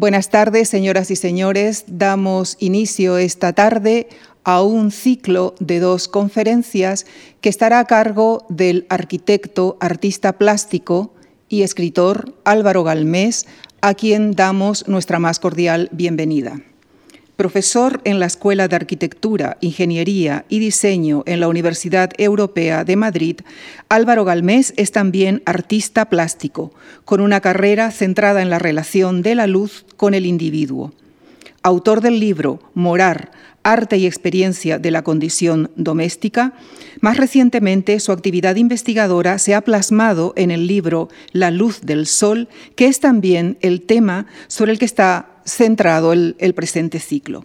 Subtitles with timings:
[0.00, 1.84] Buenas tardes, señoras y señores.
[1.86, 4.08] Damos inicio esta tarde
[4.44, 7.04] a un ciclo de dos conferencias
[7.42, 11.12] que estará a cargo del arquitecto, artista plástico
[11.50, 13.46] y escritor Álvaro Galmés,
[13.82, 16.62] a quien damos nuestra más cordial bienvenida.
[17.40, 23.40] Profesor en la Escuela de Arquitectura, Ingeniería y Diseño en la Universidad Europea de Madrid,
[23.88, 26.74] Álvaro Galmés es también artista plástico,
[27.06, 30.92] con una carrera centrada en la relación de la luz con el individuo.
[31.62, 33.30] Autor del libro Morar,
[33.62, 36.52] Arte y Experiencia de la Condición Doméstica,
[37.00, 42.48] más recientemente su actividad investigadora se ha plasmado en el libro La luz del sol,
[42.76, 47.42] que es también el tema sobre el que está centrado el, presente ciclo.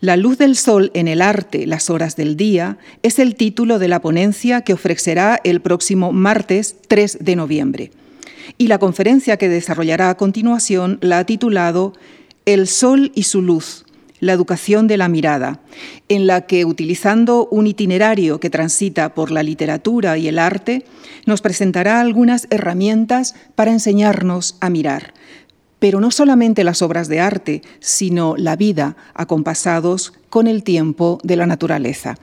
[0.00, 3.88] La luz del sol en el arte, las horas del día, es el título de
[3.88, 7.90] la ponencia que ofrecerá el próximo martes 3 de noviembre.
[8.58, 11.94] Y la conferencia que desarrollará a continuación la ha titulado
[12.44, 13.86] El sol y su luz,
[14.20, 15.60] la educación de la mirada,
[16.08, 20.84] en la que, utilizando un itinerario que transita por la literatura y el arte,
[21.26, 25.14] nos presentará algunas herramientas para enseñarnos a mirar,
[25.84, 31.36] pero no solamente las obras de arte, sino la vida, acompasados con el tiempo de
[31.36, 32.14] la naturaleza.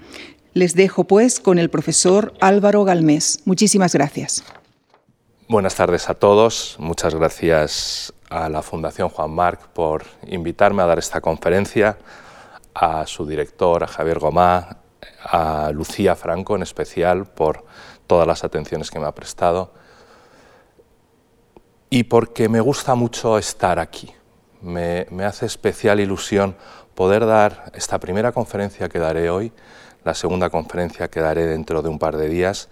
[0.55, 3.41] Les dejo pues con el profesor Álvaro Galmés.
[3.45, 4.43] Muchísimas gracias.
[5.47, 6.75] Buenas tardes a todos.
[6.79, 11.99] Muchas gracias a la Fundación Juan Marc por invitarme a dar esta conferencia,
[12.73, 14.77] a su director, a Javier Gomá,
[15.21, 17.63] a Lucía Franco en especial por
[18.07, 19.79] todas las atenciones que me ha prestado
[21.93, 24.11] y porque me gusta mucho estar aquí.
[24.61, 26.55] Me, hace especial ilusión
[26.95, 29.51] poder dar esta primera conferencia que daré hoy,
[30.05, 32.69] la segunda conferencia que daré dentro de un par de días,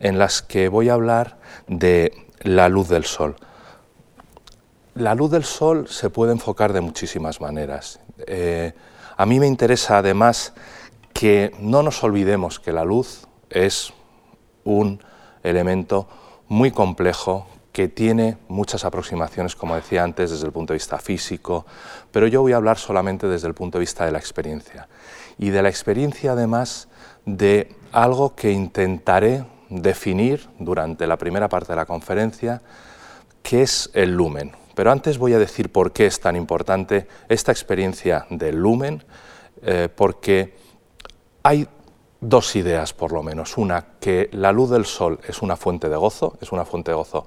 [0.00, 3.36] en las que voy a hablar de la luz del sol.
[4.94, 8.00] La luz del sol se puede enfocar de muchísimas maneras.
[8.26, 8.72] Eh,
[9.16, 10.52] a mí me interesa además
[11.12, 13.92] que no nos olvidemos que la luz es
[14.64, 15.00] un
[15.44, 16.08] elemento
[16.48, 17.46] muy complejo
[17.78, 21.64] que tiene muchas aproximaciones, como decía antes, desde el punto de vista físico,
[22.10, 24.88] pero yo voy a hablar solamente desde el punto de vista de la experiencia.
[25.38, 26.88] Y de la experiencia, además,
[27.24, 32.62] de algo que intentaré definir durante la primera parte de la conferencia,
[33.44, 34.56] que es el lumen.
[34.74, 39.04] Pero antes voy a decir por qué es tan importante esta experiencia del lumen,
[39.62, 40.56] eh, porque
[41.44, 41.68] hay
[42.20, 43.56] dos ideas por lo menos.
[43.56, 46.96] Una, que la luz del sol es una fuente de gozo, es una fuente de
[46.96, 47.24] gozo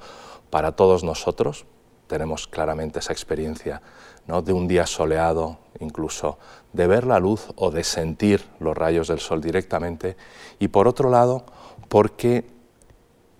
[0.51, 1.65] para todos nosotros.
[2.05, 3.81] Tenemos claramente esa experiencia
[4.27, 4.43] ¿no?
[4.43, 6.37] de un día soleado, incluso
[6.73, 10.15] de ver la luz o de sentir los rayos del sol directamente.
[10.59, 11.45] Y por otro lado,
[11.89, 12.45] porque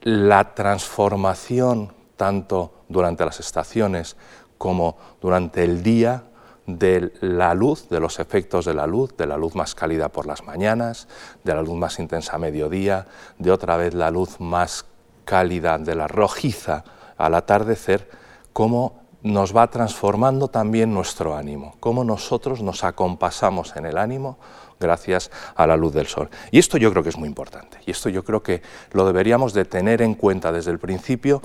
[0.01, 4.15] la transformación, tanto durante las estaciones
[4.57, 6.23] como durante el día,
[6.67, 10.25] de la luz, de los efectos de la luz, de la luz más cálida por
[10.25, 11.07] las mañanas,
[11.43, 13.07] de la luz más intensa a mediodía,
[13.39, 14.85] de otra vez la luz más
[15.25, 16.83] cálida de la rojiza
[17.25, 18.09] al atardecer,
[18.53, 24.39] cómo nos va transformando también nuestro ánimo, cómo nosotros nos acompasamos en el ánimo
[24.79, 26.29] gracias a la luz del sol.
[26.49, 29.53] Y esto yo creo que es muy importante, y esto yo creo que lo deberíamos
[29.53, 31.41] de tener en cuenta desde el principio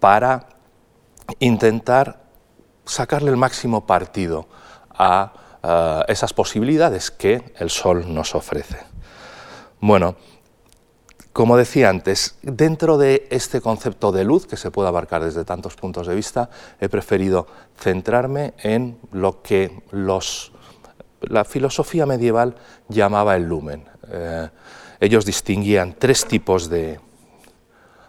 [0.00, 0.48] para
[1.38, 2.22] intentar
[2.86, 4.48] sacarle el máximo partido
[4.94, 5.34] a
[6.08, 8.78] esas posibilidades que el sol nos ofrece.
[9.80, 10.16] Bueno,
[11.32, 15.76] como decía antes, dentro de este concepto de luz, que se puede abarcar desde tantos
[15.76, 17.46] puntos de vista, he preferido
[17.78, 19.82] centrarme en lo que
[21.22, 22.54] la filosofía medieval
[22.88, 23.84] llamaba el lumen.
[24.08, 24.48] Eh,
[25.00, 27.00] ellos distinguían tres tipos de,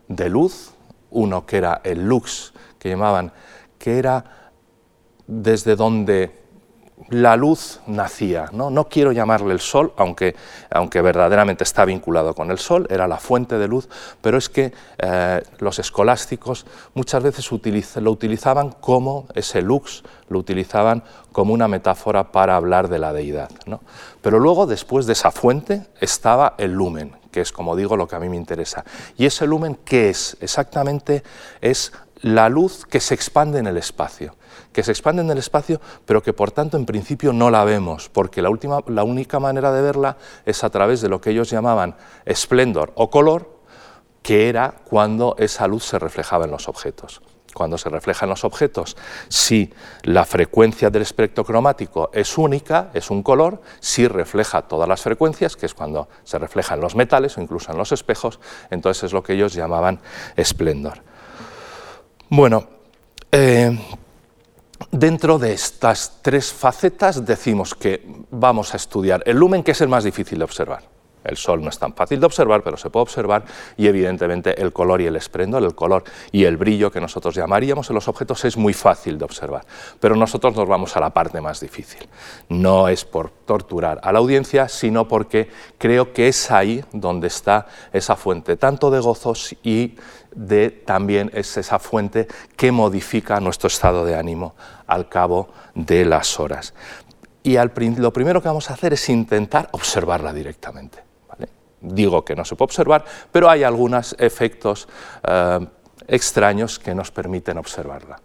[0.09, 0.73] de luz,
[1.11, 3.31] uno que era el lux, que llamaban,
[3.79, 4.51] que era
[5.27, 6.42] desde donde
[7.09, 8.49] la luz nacía.
[8.51, 8.69] ¿no?
[8.69, 10.35] no quiero llamarle el sol, aunque,
[10.71, 13.89] aunque, verdaderamente está vinculado con el sol, era la fuente de luz,
[14.21, 17.49] pero es que eh, los escolásticos muchas veces
[17.97, 23.49] lo utilizaban como ese lux, lo utilizaban como una metáfora para hablar de la deidad.
[24.21, 28.15] Pero luego, después de esa fuente, estaba el lumen, que es, como digo, lo que
[28.15, 28.83] a mí me interesa.
[29.17, 30.37] ¿Y ese lumen qué es?
[30.39, 31.23] Exactamente
[31.61, 31.91] es
[32.23, 34.35] la luz que se expande en el espacio
[34.73, 38.09] que se expande en el espacio, pero que por tanto en principio no la vemos,
[38.09, 41.49] porque la, última, la única manera de verla es a través de lo que ellos
[41.49, 43.59] llamaban esplendor o color,
[44.21, 47.21] que era cuando esa luz se reflejaba en los objetos.
[47.53, 48.97] Cuando se refleja en los objetos,
[49.27, 49.71] si
[50.01, 55.55] la frecuencia del espectro cromático es única, es un color, si refleja todas las frecuencias,
[55.55, 58.39] que es cuando se refleja en los metales o incluso en los espejos,
[58.71, 59.99] entonces es lo que ellos llamaban
[60.35, 61.03] esplendor.
[62.35, 62.67] Bueno,
[63.31, 63.77] eh,
[64.89, 69.87] dentro de estas tres facetas decimos que vamos a estudiar el lumen, que es el
[69.87, 70.92] más difícil de observar.
[71.23, 73.43] El Sol no es tan fácil de observar, pero se puede observar
[73.77, 77.89] y evidentemente el color y el esplendor, el color y el brillo que nosotros llamaríamos
[77.89, 79.65] en los objetos es muy fácil de observar.
[79.99, 82.07] Pero nosotros nos vamos a la parte más difícil.
[82.49, 87.67] No es por torturar a la audiencia, sino porque creo que es ahí donde está
[87.91, 89.95] esa fuente tanto de gozos y
[90.35, 94.55] de también es esa fuente que modifica nuestro estado de ánimo
[94.87, 96.73] al cabo de las horas.
[97.43, 101.12] Y lo primero que vamos a hacer es intentar observarla directamente
[101.83, 104.87] digo que no se puede observar, pero hay algunos efectos
[105.27, 105.59] eh,
[106.07, 108.19] extraños que nos permiten observarla.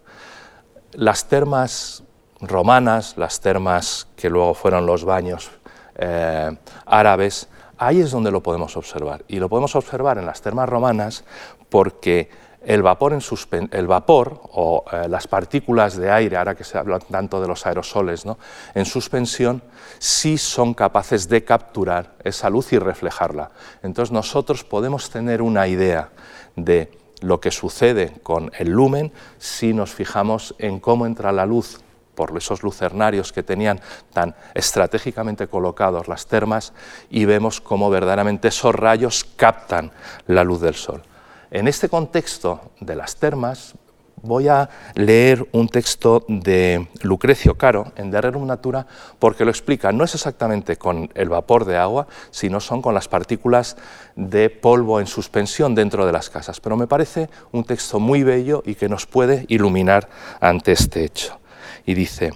[0.93, 2.03] Las termas
[2.41, 5.51] romanas, las termas que luego fueron los baños
[5.97, 9.23] eh, árabes, ahí es donde lo podemos observar.
[9.27, 11.25] Y lo podemos observar en las termas romanas
[11.69, 12.29] porque
[12.61, 17.65] el vapor, o eh, las partículas de aire, ahora que se habla tanto de los
[17.65, 18.37] aerosoles, ¿no?
[18.75, 19.61] en suspensión,
[19.97, 23.51] sí son capaces de capturar esa luz y reflejarla.
[23.81, 26.09] Entonces nosotros podemos tener una idea
[26.55, 26.91] de
[27.21, 31.81] lo que sucede con el lumen si nos fijamos en cómo entra la luz
[32.15, 33.79] por esos lucernarios que tenían
[34.11, 36.73] tan estratégicamente colocados las termas
[37.09, 39.91] y vemos cómo verdaderamente esos rayos captan
[40.27, 41.01] la luz del sol.
[41.51, 43.73] En este contexto de las termas,
[44.21, 48.85] voy a leer un texto de Lucrecio Caro en De Rerum Natura
[49.17, 49.91] porque lo explica.
[49.91, 53.77] No es exactamente con el vapor de agua, sino son con las partículas
[54.15, 56.59] de polvo en suspensión dentro de las casas.
[56.59, 60.07] Pero me parece un texto muy bello y que nos puede iluminar
[60.39, 61.39] ante este hecho.
[61.83, 62.31] Y dice,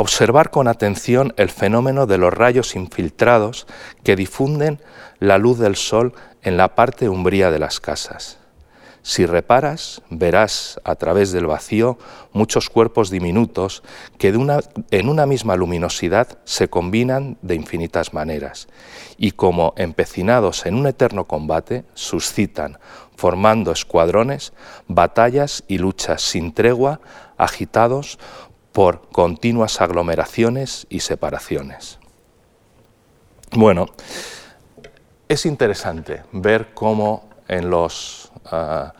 [0.00, 3.66] observar con atención el fenómeno de los rayos infiltrados
[4.04, 4.80] que difunden
[5.18, 8.38] la luz del sol en la parte umbría de las casas.
[9.02, 11.98] Si reparas, verás a través del vacío
[12.32, 13.82] muchos cuerpos diminutos
[14.18, 18.68] que en una misma luminosidad se combinan de infinitas maneras
[19.16, 22.78] y como empecinados en un eterno combate suscitan,
[23.16, 24.52] formando escuadrones,
[24.86, 27.00] batallas y luchas sin tregua,
[27.36, 28.18] agitados
[28.78, 31.98] por continuas aglomeraciones y separaciones.
[33.50, 33.86] Bueno,
[35.28, 38.92] es interesante ver cómo en, los, ah,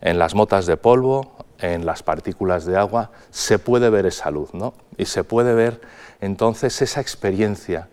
[0.00, 4.52] en las motas de polvo, en las partículas de agua, se puede ver esa luz,
[4.52, 4.74] ¿no?
[4.96, 5.80] Y se puede ver
[6.20, 7.88] entonces esa experiencia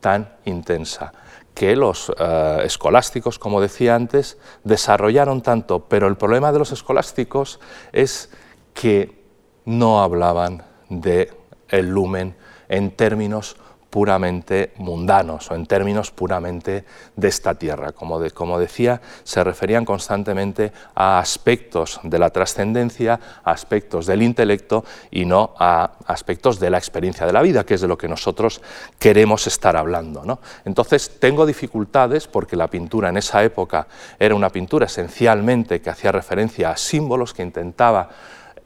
[0.00, 1.12] tan intensa
[1.54, 7.60] que los ah, escolásticos, como decía antes, desarrollaron tanto, pero el problema de los escolásticos
[7.92, 8.30] es
[8.74, 9.20] que
[9.64, 11.32] no hablaban de
[11.70, 12.34] el lumen
[12.68, 13.56] en términos
[13.90, 16.84] puramente mundanos o en términos puramente
[17.16, 17.90] de esta tierra.
[17.90, 25.24] Como, como decía, se referían constantemente a aspectos de la trascendencia, aspectos del intelecto y
[25.24, 28.62] no a aspectos de la experiencia de la vida, que es de lo que nosotros
[28.98, 30.24] queremos estar hablando.
[30.24, 30.38] ¿no?
[30.64, 33.88] Entonces, tengo dificultades porque la pintura en esa época
[34.20, 38.08] era una pintura esencialmente que hacía referencia a símbolos, que intentaba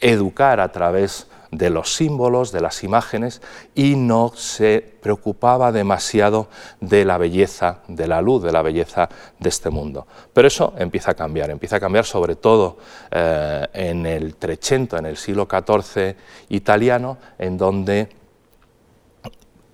[0.01, 3.41] educar a través de los símbolos, de las imágenes,
[3.75, 6.49] y no se preocupaba demasiado
[6.81, 9.09] de la belleza de la luz, de la belleza
[9.39, 10.07] de este mundo.
[10.33, 12.79] Pero eso empieza a cambiar, empieza a cambiar sobre todo
[13.11, 16.17] eh, en el Trecento, en el siglo XIV
[16.49, 18.09] italiano, en donde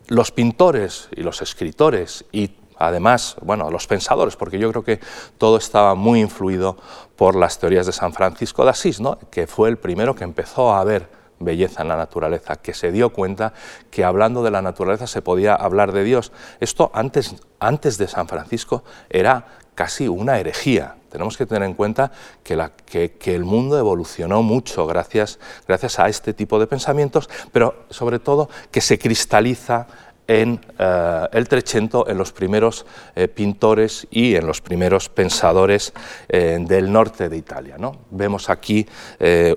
[0.09, 5.01] los pintores y los escritores y además, bueno, los pensadores, porque yo creo que
[5.39, 6.77] todo estaba muy influido
[7.15, 9.19] por las teorías de San Francisco de Asís, ¿no?
[9.31, 13.11] que fue el primero que empezó a ver belleza en la naturaleza, que se dio
[13.11, 13.53] cuenta
[13.91, 16.33] que hablando de la naturaleza se podía hablar de Dios.
[16.61, 20.97] Esto antes, antes de San Francisco era casi una herejía.
[21.09, 22.13] Tenemos que tener en cuenta
[22.45, 27.87] que, la, que, el mundo evolucionó mucho gracias, gracias a este tipo de pensamientos, pero
[27.91, 29.89] sobre todo que se cristaliza
[30.31, 35.93] en eh, el Trecento, en los primeros eh, pintores y en los primeros pensadores
[36.29, 37.77] eh, del norte de Italia.
[38.11, 38.87] Vemos aquí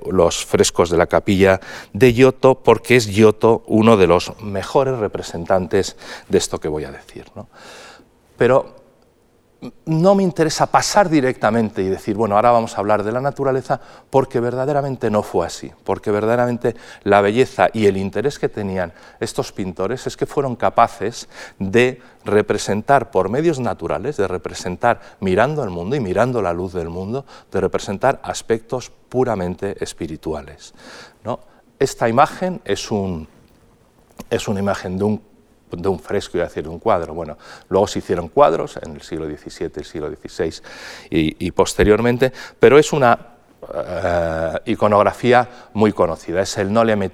[0.10, 1.60] los frescos de la capilla
[1.94, 5.96] de Giotto, porque es Giotto uno de los mejores representantes
[6.28, 7.26] de esto que voy a decir.
[8.36, 8.83] Pero
[9.86, 13.80] no me interesa pasar directamente y decir, bueno, ahora vamos a hablar de la naturaleza,
[14.10, 19.52] porque verdaderamente no fue así, porque verdaderamente la belleza y el interés que tenían estos
[19.52, 21.30] pintores es que fueron capaces
[21.60, 26.90] de representar por medios naturales, de representar mirando el mundo y mirando la luz del
[26.90, 30.74] mundo, de representar aspectos puramente espirituales.
[31.24, 31.40] ¿no?
[31.80, 33.28] Esta imagen es, un,
[34.30, 35.33] es una imagen de un
[35.78, 37.14] de un fresco, y de un cuadro.
[37.14, 37.38] Bueno,
[37.70, 40.62] luego se hicieron cuadros en el siglo XVII, el siglo XVI
[41.10, 43.18] y, posteriormente, pero es una
[43.74, 47.10] eh, iconografía muy conocida, es el No le me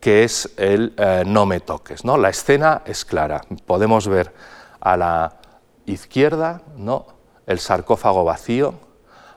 [0.00, 2.04] que es el eh, No me toques.
[2.04, 2.16] ¿no?
[2.16, 4.32] La escena es clara, podemos ver
[4.80, 5.36] a la
[5.86, 7.06] izquierda ¿no?
[7.46, 8.74] el sarcófago vacío,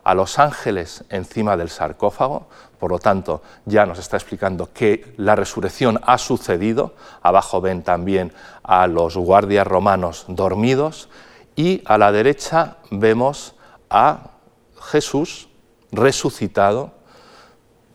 [0.03, 2.47] a los ángeles encima del sarcófago,
[2.79, 8.33] por lo tanto ya nos está explicando que la resurrección ha sucedido, abajo ven también
[8.63, 11.09] a los guardias romanos dormidos.
[11.55, 13.55] Y a la derecha vemos
[13.89, 14.31] a
[14.81, 15.49] Jesús
[15.91, 16.91] resucitado,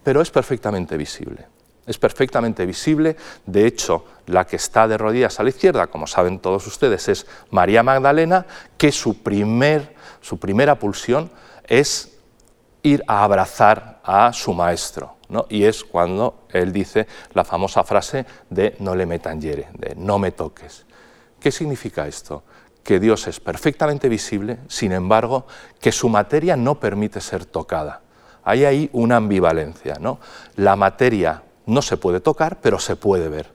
[0.04, 1.46] pero es perfectamente visible.
[1.86, 6.38] Es perfectamente visible, de hecho, la que está de rodillas a la izquierda, como saben
[6.38, 8.46] todos ustedes, es María Magdalena,
[8.76, 9.95] que su, primer,
[10.26, 11.30] su primera pulsión
[11.68, 12.18] es
[12.82, 15.14] ir a abrazar a su maestro.
[15.48, 20.18] Y es cuando él dice la famosa frase de no le metan yere, de no
[20.18, 20.84] me toques.
[21.38, 22.42] ¿Qué significa esto?
[22.82, 25.46] Que Dios es perfectamente visible, sin embargo,
[25.80, 28.02] que su materia no permite ser tocada.
[28.42, 29.94] Hay ahí una ambivalencia.
[30.00, 30.18] ¿no?
[30.56, 33.54] La materia no se puede tocar, pero se puede ver.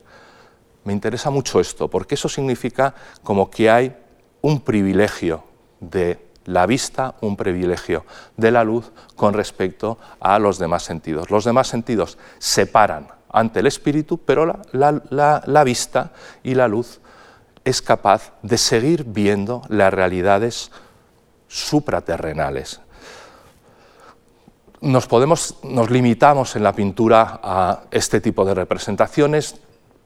[0.84, 3.94] Me interesa mucho esto, porque eso significa como que hay
[4.40, 5.44] un privilegio
[5.78, 8.04] de la vista, un privilegio
[8.36, 11.30] de la luz con respecto a los demás sentidos.
[11.30, 17.00] Los demás sentidos se paran ante el espíritu, pero la, vista y la luz
[17.64, 20.70] es capaz de seguir viendo las realidades
[21.48, 22.80] supraterrenales.
[24.80, 29.60] Nos, podemos, nos limitamos en la pintura a este tipo de representaciones,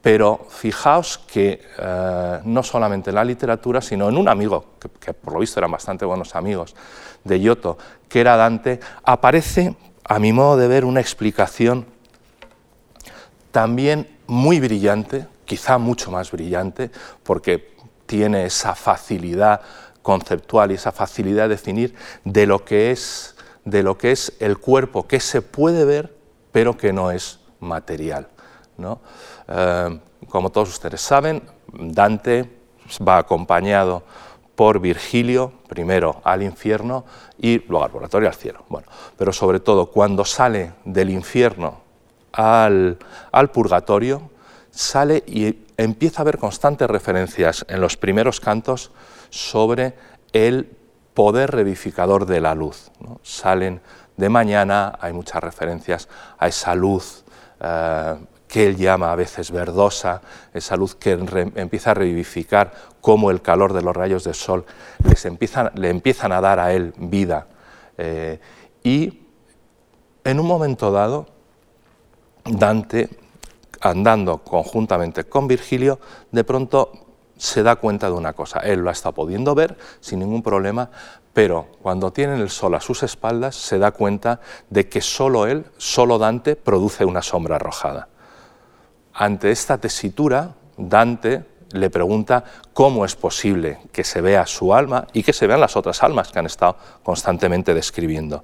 [0.07, 5.33] pero fijaos que eh, no solamente en la literatura, sino en un amigo, que, por
[5.33, 6.77] lo visto eran bastante buenos amigos,
[7.25, 11.85] de Giotto, que era Dante, aparece, a mi modo de ver, una explicación
[13.51, 16.89] también muy brillante, quizá mucho más brillante,
[17.23, 19.59] porque tiene esa facilidad
[20.03, 23.35] conceptual y esa facilidad de definir de lo que es,
[23.65, 26.15] de lo que es el cuerpo que se puede ver,
[26.53, 28.29] pero que no es material.
[28.77, 29.01] ¿no?
[29.47, 29.99] Eh,
[30.29, 32.49] como todos ustedes saben, Dante
[33.07, 34.03] va acompañado
[34.55, 37.05] por Virgilio, primero al infierno
[37.37, 38.65] y luego al purgatorio al cielo.
[38.69, 41.81] Bueno, pero sobre todo cuando sale del infierno
[42.31, 42.97] al,
[43.31, 44.29] al purgatorio,
[44.71, 48.91] sale y empieza a haber constantes referencias en los primeros cantos
[49.29, 49.93] sobre
[50.33, 50.75] el
[51.13, 52.91] poder revificador de la luz.
[53.23, 53.81] Salen
[54.17, 57.23] de mañana, hay muchas referencias a esa luz
[57.59, 58.15] eh,
[58.47, 60.21] que él llama a veces verdosa,
[60.53, 64.65] esa luz que empieza a revivificar como el calor de los rayos del sol
[65.03, 67.47] les empiezan, le empiezan a dar a él vida.
[67.97, 68.39] Eh,
[68.83, 69.21] y
[70.23, 71.27] en un momento dado,
[72.45, 73.09] Dante,
[73.81, 75.99] andando conjuntamente con Virgilio,
[76.31, 76.91] de pronto
[77.37, 78.59] se da cuenta de una cosa.
[78.59, 80.89] Él lo estado pudiendo ver sin ningún problema,
[81.33, 84.39] pero cuando tienen el sol a sus espaldas se da cuenta
[84.69, 88.07] de que solo él, solo Dante, produce una sombra arrojada.
[89.19, 95.23] Ante esta tesitura, Dante le pregunta cómo es posible que se vea su alma y
[95.23, 98.43] que se vean las otras almas que han estado constantemente describiendo.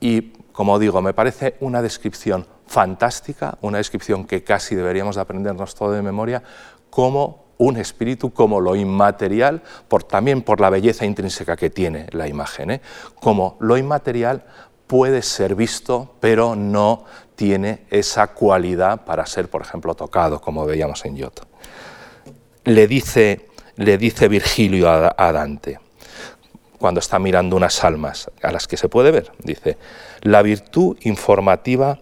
[0.00, 5.74] Y, como digo, me parece una descripción fantástica, una descripción que casi deberíamos de aprendernos
[5.74, 6.42] todo de memoria,
[6.88, 12.28] como un espíritu, como lo inmaterial, por, también por la belleza intrínseca que tiene la
[12.28, 12.80] imagen, ¿eh?
[13.20, 14.44] como lo inmaterial
[14.86, 17.04] puede ser visto, pero no
[17.38, 21.42] tiene esa cualidad para ser, por ejemplo, tocado, como veíamos en Giotto.
[22.64, 25.78] Le dice, le dice Virgilio a, Dante,
[26.80, 29.78] cuando está mirando unas almas a las que se puede ver, dice,
[30.22, 32.00] la virtud informativa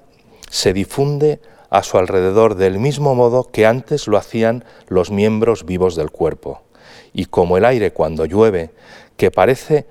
[0.49, 5.97] se difunde a su alrededor del mismo modo que antes lo hacían los miembros vivos
[5.97, 6.62] del cuerpo.
[7.12, 8.71] Y como el aire cuando llueve,
[9.19, 9.87] que parece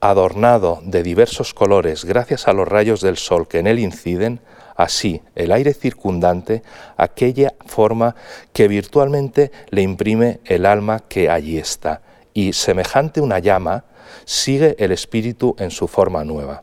[0.00, 4.40] adornado de diversos colores gracias a los rayos del sol que en él inciden,
[4.82, 6.62] así el aire circundante
[6.96, 8.16] aquella forma
[8.52, 13.84] que virtualmente le imprime el alma que allí está, y semejante una llama,
[14.24, 16.62] sigue el espíritu en su forma nueva.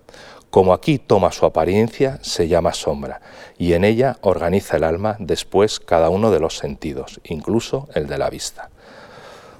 [0.49, 3.21] Como aquí toma su apariencia, se llama sombra,
[3.57, 8.17] y en ella organiza el alma después cada uno de los sentidos, incluso el de
[8.17, 8.69] la vista.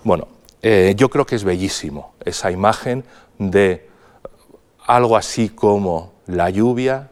[0.03, 0.27] Bueno,
[0.61, 3.03] eh, yo creo que es bellísimo esa imagen
[3.37, 3.87] de
[4.85, 7.09] algo así como la lluvia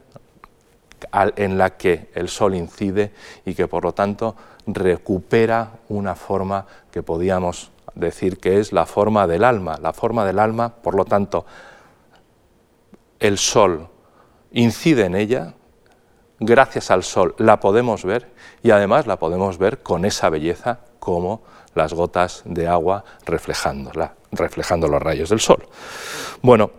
[1.14, 3.12] en la que el sol incide
[3.46, 4.36] y que por lo tanto
[4.68, 9.78] recupera una forma que podíamos decir que es la forma del alma.
[9.82, 11.46] La forma del alma, por lo tanto,
[13.20, 13.88] el sol
[14.52, 15.54] incide en ella,
[16.40, 18.32] gracias al sol la podemos ver
[18.62, 21.44] y además la podemos ver con esa belleza como
[21.74, 23.92] las gotas de agua reflejando,
[24.88, 25.68] los rayos del sol.
[26.42, 26.72] Bueno,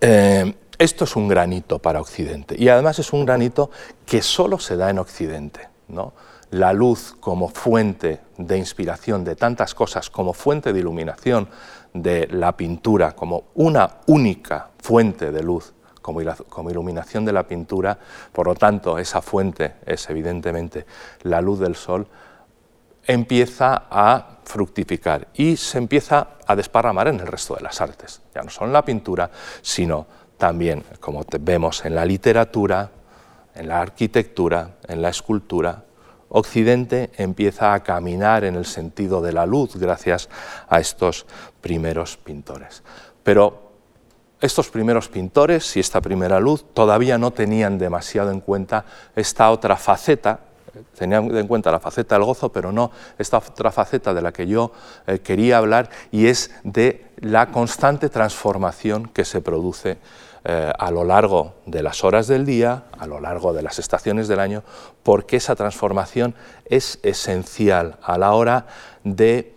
[0.00, 3.70] eh, esto es un granito para Occidente y además es un granito
[4.06, 5.68] que solo se da en Occidente.
[5.88, 6.14] ¿no?
[6.52, 11.48] La luz como fuente de inspiración de tantas cosas, como fuente de iluminación
[11.92, 17.98] de la pintura, como una única fuente de luz, como, iluminación de la pintura,
[18.32, 20.86] por lo tanto esa fuente es evidentemente
[21.24, 22.06] la luz del sol,
[23.04, 28.42] empieza a fructificar y se empieza a desparramar en el resto de las artes, ya
[28.42, 30.06] no solo en la pintura, sino
[30.40, 32.90] también, como vemos, en la literatura,
[33.54, 35.84] en la arquitectura, en la escultura.
[36.30, 40.30] Occidente empieza a caminar en el sentido de la luz gracias
[40.66, 41.26] a estos
[41.60, 42.82] primeros pintores.
[43.22, 43.70] Pero
[44.40, 49.76] estos primeros pintores y esta primera luz todavía no tenían demasiado en cuenta esta otra
[49.76, 50.40] faceta
[50.96, 54.46] tenían en cuenta la faceta del gozo, pero no esta otra faceta de la que
[54.46, 54.72] yo
[55.06, 59.98] eh, quería hablar y es de la constante transformación que se produce
[60.44, 64.28] eh, a lo largo de las horas del día, a lo largo de las estaciones
[64.28, 64.62] del año,
[65.02, 68.66] porque esa transformación es esencial a la hora
[69.04, 69.54] de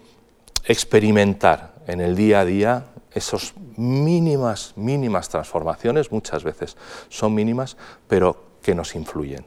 [0.65, 6.77] experimentar en el día a día esas mínimas, mínimas transformaciones, muchas veces
[7.09, 9.45] son mínimas, pero que nos influyen.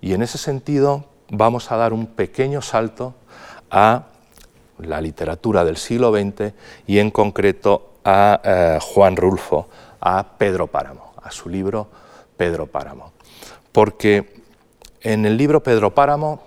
[0.00, 3.14] Y en ese sentido vamos a dar un pequeño salto
[3.70, 4.06] a
[4.78, 6.52] la literatura del siglo XX
[6.86, 9.68] y en concreto a eh, Juan Rulfo,
[10.04, 11.88] a Pedro Páramo, a su libro
[12.36, 13.12] Pedro Páramo.
[13.70, 14.42] Porque
[15.00, 16.42] en el libro Pedro Páramo,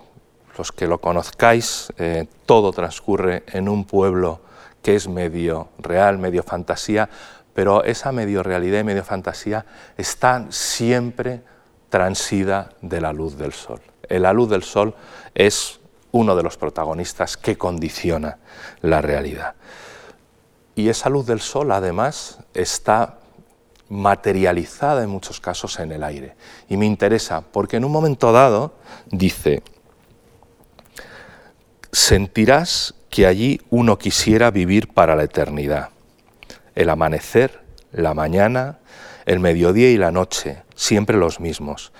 [0.58, 4.42] los que lo conozcáis, eh, todo transcurre en un pueblo
[4.82, 7.10] que es medio real, medio fantasía,
[7.54, 9.66] pero esa medio realidad y medio fantasía
[9.98, 11.42] están siempre
[11.90, 13.80] transida de la luz del sol.
[14.10, 14.94] La luz del sol
[15.34, 15.80] es
[16.12, 18.38] uno de los protagonistas que condiciona
[18.82, 19.56] la realidad.
[20.76, 23.20] Y esa luz del sol, además, está
[23.90, 26.36] materializada en muchos casos en el aire.
[26.70, 28.76] Y me interesa porque en un momento dado
[29.08, 29.62] dice,
[31.92, 35.90] sentirás que allí uno quisiera vivir para la eternidad.
[36.76, 38.80] El amanecer, la mañana,
[39.26, 41.94] el mediodía y la noche, siempre los mismos,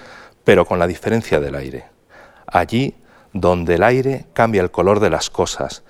[0.44, 1.86] pero con la diferencia del aire.
[2.46, 2.96] Allí
[3.32, 5.84] donde el aire cambia el color de las cosas,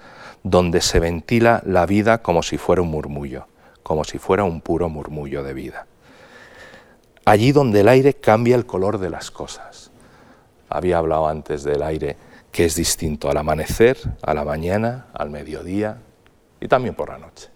[0.43, 3.47] donde se ventila la vida como si fuera un murmullo,
[3.85, 5.85] como si fuera un puro murmullo de vida.
[7.23, 9.91] Allí donde el aire cambia el color de las cosas.
[10.69, 12.17] Había hablado antes del aire
[12.51, 15.99] que es distinto al amanecer, a la mañana, al mediodía
[16.59, 17.49] y también por la noche.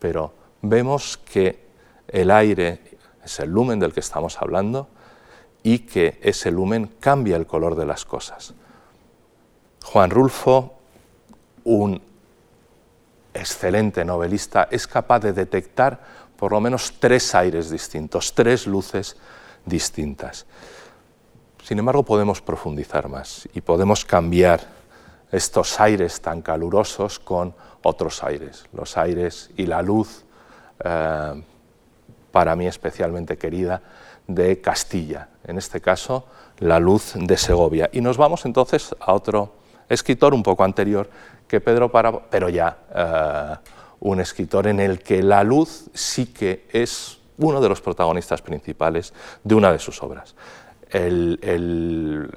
[0.00, 1.68] Pero vemos que
[2.08, 2.80] el aire
[3.24, 4.88] es el lumen del que estamos hablando
[5.62, 8.54] y que ese lumen cambia el color de las cosas.
[9.84, 10.74] Juan Rulfo,
[11.62, 12.02] un
[13.34, 16.00] excelente novelista, es capaz de detectar
[16.36, 19.16] por lo menos tres aires distintos, tres luces
[19.64, 20.46] distintas.
[21.62, 24.60] Sin embargo, podemos profundizar más y podemos cambiar
[25.32, 30.24] estos aires tan calurosos con otros aires, los aires y la luz,
[30.84, 31.42] eh,
[32.30, 33.82] para mí especialmente querida,
[34.26, 36.26] de Castilla, en este caso
[36.58, 37.90] la luz de Segovia.
[37.92, 39.54] Y nos vamos entonces a otro
[39.88, 41.08] escritor un poco anterior
[41.46, 46.66] que Pedro Páramo, pero ya eh, un escritor en el que la luz sí que
[46.72, 50.34] es uno de los protagonistas principales de una de sus obras.
[50.90, 51.40] El,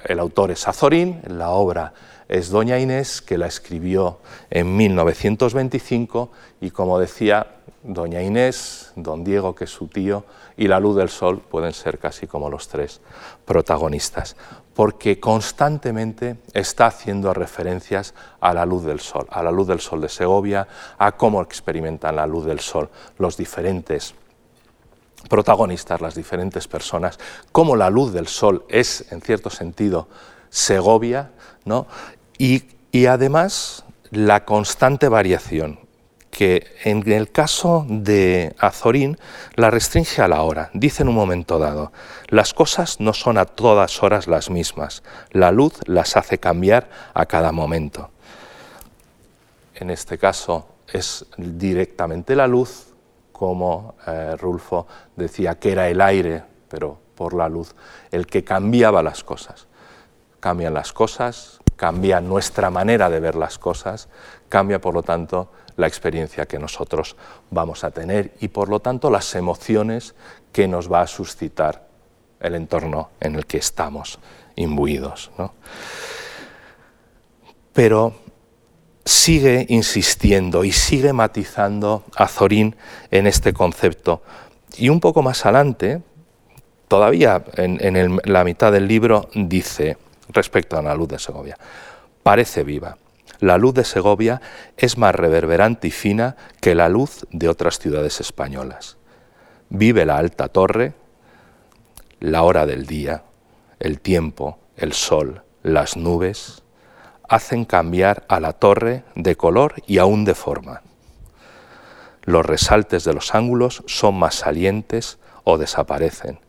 [0.04, 1.92] el autor es Azorín, la obra
[2.28, 4.18] es Doña Inés, que la escribió
[4.50, 7.46] en 1925 y como decía,
[7.82, 10.24] Doña Inés, Don Diego, que es su tío,
[10.56, 13.00] y la luz del sol pueden ser casi como los tres
[13.44, 14.36] protagonistas,
[14.78, 20.00] porque constantemente está haciendo referencias a la luz del sol, a la luz del sol
[20.00, 22.88] de Segovia, a cómo experimentan la luz del sol
[23.18, 24.14] los diferentes
[25.28, 27.18] protagonistas, las diferentes personas,
[27.50, 30.06] cómo la luz del sol es, en cierto sentido,
[30.48, 31.32] Segovia,
[31.64, 31.88] ¿no?
[32.38, 32.62] y,
[32.92, 35.87] y además la constante variación
[36.38, 39.18] que en el caso de Azorín
[39.56, 40.70] la restringe a la hora.
[40.72, 41.90] Dice en un momento dado,
[42.28, 47.26] las cosas no son a todas horas las mismas, la luz las hace cambiar a
[47.26, 48.10] cada momento.
[49.74, 52.94] En este caso es directamente la luz,
[53.32, 57.74] como eh, Rulfo decía que era el aire, pero por la luz,
[58.12, 59.66] el que cambiaba las cosas.
[60.38, 64.08] Cambian las cosas, cambia nuestra manera de ver las cosas,
[64.48, 67.16] cambia por lo tanto la experiencia que nosotros
[67.50, 70.14] vamos a tener y por lo tanto las emociones
[70.52, 71.86] que nos va a suscitar
[72.40, 74.18] el entorno en el que estamos
[74.56, 75.30] imbuidos.
[77.72, 78.14] Pero
[79.04, 82.28] sigue insistiendo y sigue matizando a
[83.10, 84.22] en este concepto.
[84.76, 86.02] Y un poco más adelante,
[86.88, 89.96] todavía en, la mitad del libro dice,
[90.30, 91.56] respecto a la luz de Segovia,
[92.24, 92.98] parece viva.
[93.40, 94.40] La luz de Segovia
[94.76, 98.96] es más reverberante y fina que la luz de otras ciudades españolas.
[99.68, 100.94] Vive la alta torre,
[102.20, 103.22] la hora del día,
[103.78, 106.62] el tiempo, el sol, las nubes,
[107.28, 110.82] hacen cambiar a la torre de color y aún de forma.
[112.24, 116.40] Los resaltes de los ángulos son más salientes o desaparecen,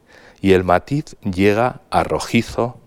[0.42, 2.80] y el matiz llega a rojizo,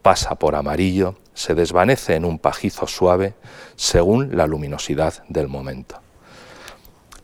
[0.00, 3.34] pasa por amarillo, se desvanece en un pajizo suave
[3.76, 6.00] según la luminosidad del momento.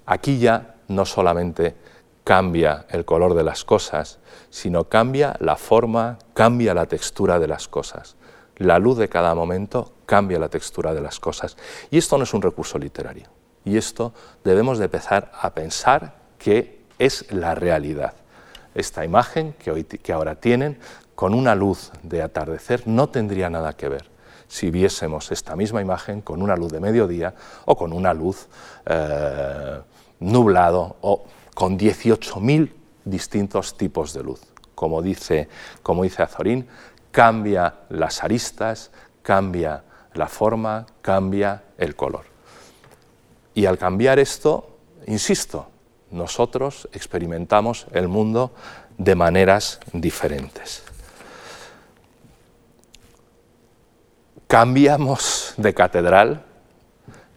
[0.06, 1.76] Aquí ya no solamente
[2.24, 4.18] cambia el color de las cosas,
[4.50, 8.16] sino cambia la forma, cambia la textura de las cosas.
[8.56, 11.56] La luz de cada momento cambia la textura de las cosas.
[11.90, 13.28] Y esto no es un recurso literario.
[13.64, 14.12] Y esto
[14.44, 18.14] debemos de empezar a pensar que es la realidad.
[18.74, 20.78] Esta imagen que, hoy, que ahora tienen,
[21.18, 24.08] con una luz de atardecer, no tendría nada que ver
[24.46, 28.46] si viésemos esta misma imagen con una luz de mediodía o con una luz
[28.86, 29.80] eh,
[30.20, 31.24] nublado o
[31.56, 32.72] con 18.000
[33.04, 34.42] distintos tipos de luz.
[34.76, 35.48] Como dice,
[35.82, 36.68] como dice Azorín,
[37.10, 39.82] cambia las aristas, cambia
[40.14, 42.26] la forma, cambia el color.
[43.54, 44.70] Y al cambiar esto,
[45.08, 45.66] insisto,
[46.12, 48.52] nosotros experimentamos el mundo
[48.98, 50.84] de maneras diferentes.
[54.48, 56.42] Cambiamos de catedral,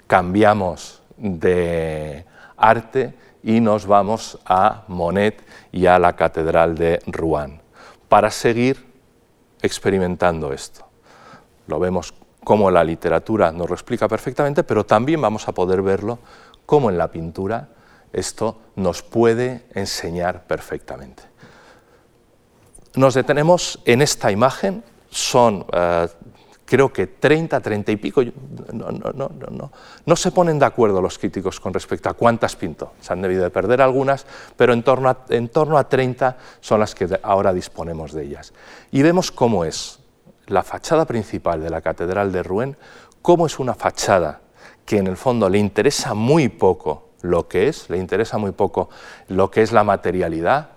[0.08, 5.44] cambiamos de arte y nos vamos a Monet
[5.74, 7.62] y a la Catedral de Rouen
[8.08, 8.86] para seguir
[9.62, 10.88] experimentando esto.
[11.68, 12.14] Lo vemos
[12.46, 16.18] como la literatura nos lo explica perfectamente, pero también vamos a poder verlo
[16.66, 17.68] como en la pintura
[18.14, 21.24] esto nos puede enseñar perfectamente.
[22.96, 26.08] Nos detenemos en esta imagen, son eh,
[26.72, 29.72] creo que 30, 30 y pico, no, no, no, no,
[30.06, 32.94] no se ponen de acuerdo los críticos con respecto a cuántas pintó.
[33.02, 36.80] Se han debido de perder algunas, pero en torno, a, en torno a 30 son
[36.80, 38.54] las que ahora disponemos de ellas.
[38.90, 40.00] Y vemos cómo es
[40.48, 42.78] la fachada principal de la Catedral de Rouen,
[43.22, 44.40] cómo es una fachada
[44.86, 48.90] que en el fondo le interesa muy poco lo que es, le interesa muy poco
[49.28, 50.70] lo que es la materialidad,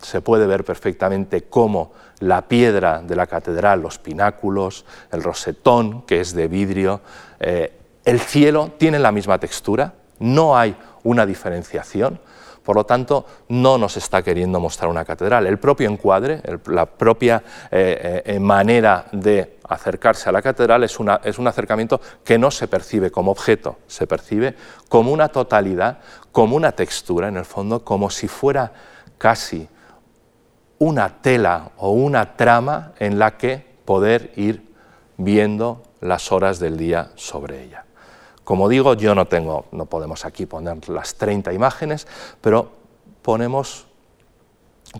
[0.00, 6.20] se puede ver perfectamente cómo la piedra de la catedral, los pináculos, el rosetón, que
[6.20, 7.00] es de vidrio,
[7.40, 7.72] eh,
[8.04, 12.20] el cielo tienen la misma textura, no hay una diferenciación,
[12.66, 15.46] por lo tanto, no nos está queriendo mostrar una catedral.
[15.46, 21.38] El propio encuadre, la propia eh, eh, manera de acercarse a la catedral es, es
[21.38, 24.56] un acercamiento que no se percibe como objeto, se percibe
[24.88, 25.98] como una totalidad,
[26.32, 28.72] como una textura, en el fondo, como si fuera
[29.16, 29.68] casi
[30.78, 34.66] una tela o una trama en la que poder ir
[35.16, 37.84] viendo las horas del día sobre ella.
[38.44, 42.06] Como digo, yo no tengo, no podemos aquí poner las 30 imágenes,
[42.40, 42.70] pero
[43.22, 43.86] ponemos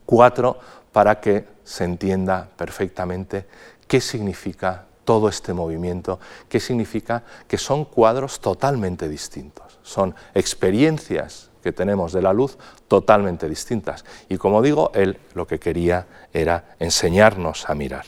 [0.05, 0.59] cuatro
[0.93, 3.47] para que se entienda perfectamente
[3.87, 11.73] qué significa todo este movimiento, qué significa que son cuadros totalmente distintos, son experiencias que
[11.73, 14.05] tenemos de la luz totalmente distintas.
[14.29, 18.05] Y como digo, él lo que quería era enseñarnos a mirar,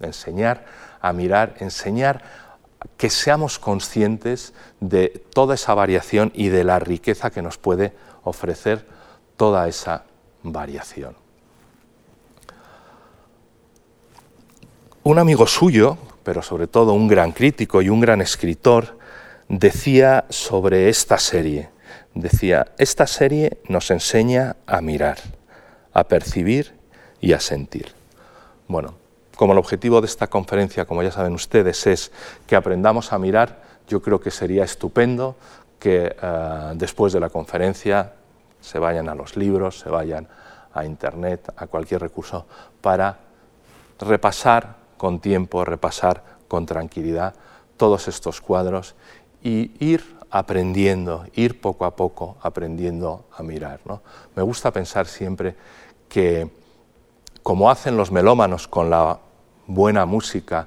[0.00, 0.66] enseñar
[1.00, 2.20] a mirar, enseñar
[2.98, 8.86] que seamos conscientes de toda esa variación y de la riqueza que nos puede ofrecer
[9.38, 10.04] toda esa
[10.42, 11.16] variación.
[15.04, 18.98] Un amigo suyo, pero sobre todo un gran crítico y un gran escritor,
[19.48, 21.72] decía sobre esta serie,
[22.14, 25.18] decía, esta serie nos enseña a mirar,
[25.92, 26.74] a percibir
[27.20, 27.92] y a sentir.
[28.68, 28.94] Bueno,
[29.36, 32.12] como el objetivo de esta conferencia, como ya saben ustedes, es
[32.46, 35.36] que aprendamos a mirar, yo creo que sería estupendo
[35.78, 38.12] que eh, después de la conferencia
[38.60, 40.28] se vayan a los libros, se vayan
[40.72, 42.46] a Internet, a cualquier recurso,
[42.80, 43.18] para
[44.00, 47.34] repasar con tiempo, repasar con tranquilidad
[47.76, 48.94] todos estos cuadros
[49.42, 53.78] y ir aprendiendo, ir poco a poco aprendiendo a mirar.
[53.84, 54.02] ¿no?
[54.34, 55.54] Me gusta pensar siempre
[56.08, 56.50] que,
[57.44, 59.20] como hacen los melómanos con la
[59.68, 60.66] buena música,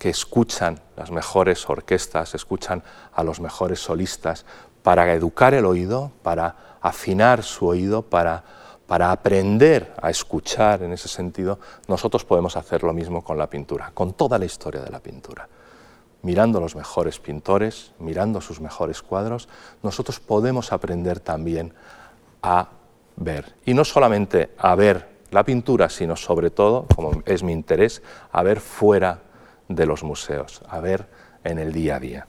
[0.00, 2.82] que escuchan las mejores orquestas, escuchan
[3.14, 4.44] a los mejores solistas,
[4.82, 8.42] para educar el oído, para afinar su oído, para,
[8.88, 13.92] para aprender a escuchar en ese sentido, nosotros podemos hacer lo mismo con la pintura,
[13.94, 15.48] con toda la historia de la pintura
[16.24, 19.48] mirando los mejores pintores, mirando sus mejores cuadros,
[19.82, 21.74] nosotros podemos aprender también
[22.42, 22.68] a
[23.16, 23.54] ver.
[23.64, 28.42] Y no solamente a ver la pintura, sino sobre todo, como es mi interés, a
[28.42, 29.20] ver fuera
[29.68, 31.06] de los museos, a ver
[31.44, 32.26] en el día a día.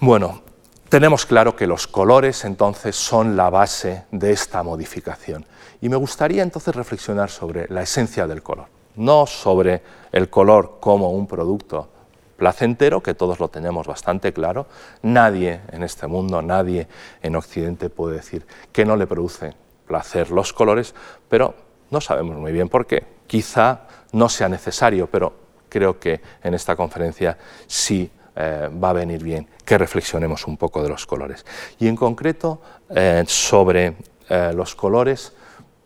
[0.00, 0.42] Bueno,
[0.88, 5.46] tenemos claro que los colores entonces son la base de esta modificación.
[5.80, 8.66] Y me gustaría entonces reflexionar sobre la esencia del color,
[9.00, 9.82] no sobre
[10.12, 11.88] el color como un producto
[12.36, 14.66] placentero, que todos lo tenemos bastante claro.
[15.02, 16.86] Nadie en este mundo, nadie
[17.22, 19.54] en Occidente puede decir que no le produce
[19.86, 20.94] placer los colores,
[21.28, 21.54] pero
[21.90, 23.04] no sabemos muy bien por qué.
[23.26, 25.32] Quizá no sea necesario, pero
[25.68, 30.82] creo que en esta conferencia sí eh, va a venir bien que reflexionemos un poco
[30.82, 31.44] de los colores.
[31.78, 32.60] Y en concreto,
[32.90, 33.96] eh, sobre
[34.28, 35.32] eh, los colores,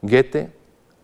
[0.03, 0.51] Goethe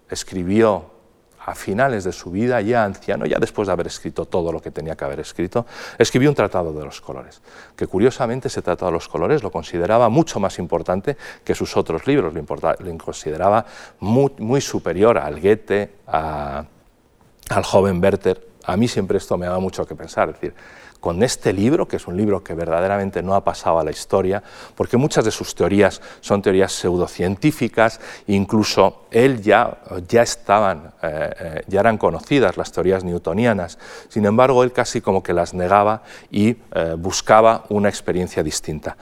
[0.08, 0.99] escribió
[1.46, 4.70] a finales de su vida, ya anciano, ya después de haber escrito todo lo que
[4.70, 5.66] tenía que haber escrito,
[5.98, 7.40] escribió un tratado de los colores,
[7.76, 12.06] que curiosamente ese tratado de los colores lo consideraba mucho más importante que sus otros
[12.06, 13.64] libros, lo, consideraba
[14.00, 18.49] muy, superior al Goethe, al joven Werther.
[18.70, 20.54] A mí siempre esto me daba mucho que pensar, es decir,
[21.00, 24.44] con este libro, que es un libro que verdaderamente no ha pasado a la historia,
[24.76, 31.62] porque muchas de sus teorías son teorías pseudocientíficas, incluso él ya, ya estaban, eh, eh,
[31.66, 33.76] ya eran conocidas las teorías newtonianas,
[34.08, 38.96] sin embargo él casi como que las negaba y eh, buscaba una experiencia distinta.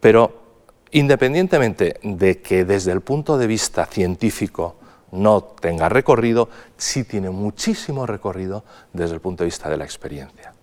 [0.00, 0.42] Pero
[0.90, 4.76] independientemente de que desde el punto de vista científico
[5.14, 10.53] no tenga recorrido, sí tiene muchísimo recorrido desde el punto de vista de la experiencia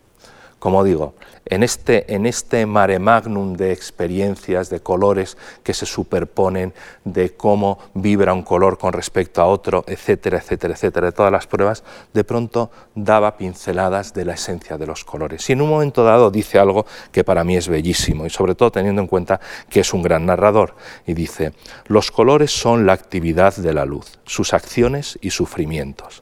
[0.62, 6.72] como digo, en este, en este mare magnum de experiencias, de colores que se superponen,
[7.04, 11.48] de cómo vibra un color con respecto a otro, etcétera, etcétera, etcétera, de todas las
[11.48, 15.50] pruebas, de pronto daba pinceladas de la esencia de los colores.
[15.50, 18.72] Y en un momento dado dice algo que para mí es bellísimo, y sobre todo
[18.72, 20.76] teniendo en cuenta que es un gran narrador,
[21.08, 21.54] y dice,
[21.88, 26.22] los colores son la actividad de la luz, sus acciones y sufrimientos.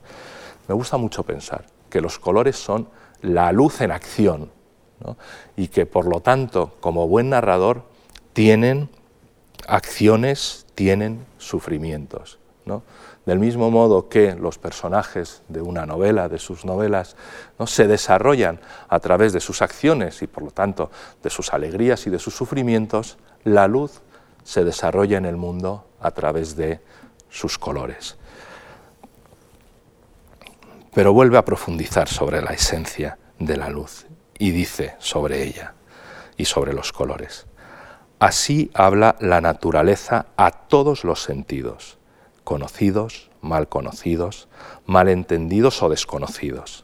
[0.69, 2.87] Me gusta mucho pensar que los colores son
[3.21, 4.51] la luz en acción,
[5.55, 7.83] y que por lo tanto, como buen narrador,
[8.33, 8.89] tienen
[9.67, 12.39] acciones, tienen sufrimientos.
[13.25, 17.15] Del mismo modo que los personajes de una novela, de sus novelas,
[17.57, 17.67] ¿no?
[17.67, 20.91] se desarrollan a través de sus acciones y por lo tanto
[21.23, 24.01] de sus alegrías y de sus sufrimientos, la luz
[24.43, 26.79] se desarrolla en el mundo a través de
[27.29, 28.18] sus colores
[30.99, 34.05] pero vuelve a profundizar sobre la esencia de la luz
[34.37, 35.73] y dice sobre ella
[36.35, 37.45] y sobre los colores.
[38.19, 41.99] Así habla la naturaleza a todos los sentidos,
[42.43, 44.49] conocidos, mal conocidos,
[44.87, 46.83] malentendidos o desconocidos.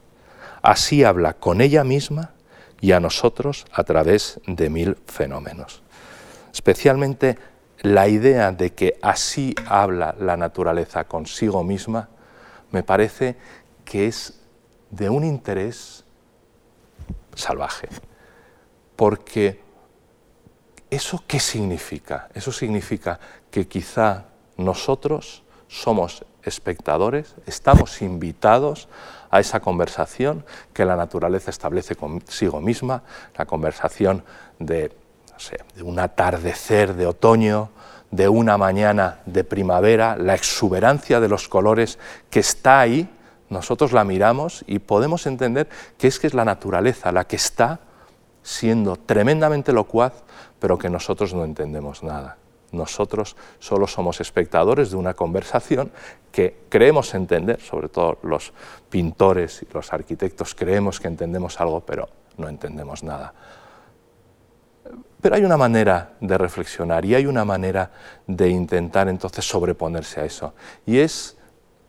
[0.62, 2.32] Así habla con ella misma
[2.80, 5.84] y a nosotros a través de mil fenómenos.
[6.54, 7.38] Especialmente
[7.82, 12.08] la idea de que así habla la naturaleza consigo misma
[12.72, 13.36] me parece
[13.86, 14.40] que es
[14.90, 16.04] de un interés
[17.36, 17.88] salvaje.
[18.96, 19.62] Porque
[20.90, 22.30] ¿eso qué significa?
[22.34, 23.20] Eso significa
[23.52, 24.26] que quizá
[24.58, 28.88] nosotros somos espectadores, estamos invitados
[29.32, 33.04] a esa conversación que la naturaleza establece consigo misma,
[33.36, 34.24] la conversación
[34.60, 34.92] de,
[35.84, 37.70] un atardecer de otoño,
[38.12, 43.10] de una mañana de primavera, la exuberancia de los colores que está ahí
[43.56, 47.80] nosotros la miramos y podemos entender que es que es la naturaleza la que está
[48.44, 50.24] siendo tremendamente locuaz,
[50.60, 52.38] pero que nosotros no entendemos nada.
[52.74, 55.90] Nosotros solo somos espectadores de una conversación
[56.34, 58.52] que creemos entender, sobre todo los
[58.90, 63.34] pintores y los arquitectos creemos que entendemos algo, pero no entendemos nada.
[65.22, 67.90] Pero hay una manera de reflexionar y hay una manera
[68.28, 70.54] de intentar entonces sobreponerse a eso,
[70.86, 71.38] y es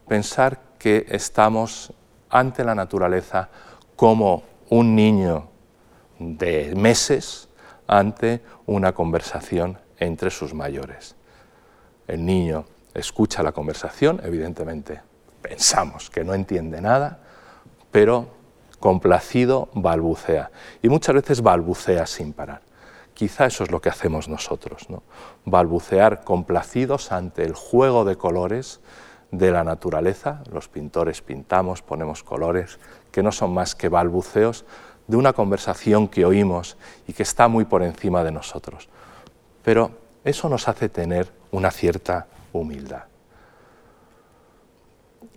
[0.07, 1.93] pensar que estamos
[2.31, 3.49] ante la naturaleza
[3.97, 5.49] como un niño
[6.21, 7.49] de meses
[7.89, 11.17] ante una conversación entre sus mayores.
[12.07, 15.01] El niño escucha la conversación, evidentemente
[15.43, 17.19] pensamos que no entiende nada,
[17.91, 18.29] pero
[18.79, 20.53] complacido balbucea.
[20.83, 22.63] Y muchas veces balbucea sin parar.
[23.13, 25.03] Quizá eso es lo que hacemos nosotros, ¿no?
[25.45, 28.81] balbucear complacidos ante el juego de colores
[29.31, 32.79] de la naturaleza, los pintores pintamos, ponemos colores,
[33.11, 34.65] que no son más que balbuceos
[35.07, 38.89] de una conversación que oímos y que está muy por encima de nosotros.
[39.63, 39.91] Pero
[40.25, 43.05] eso nos hace tener una cierta humildad.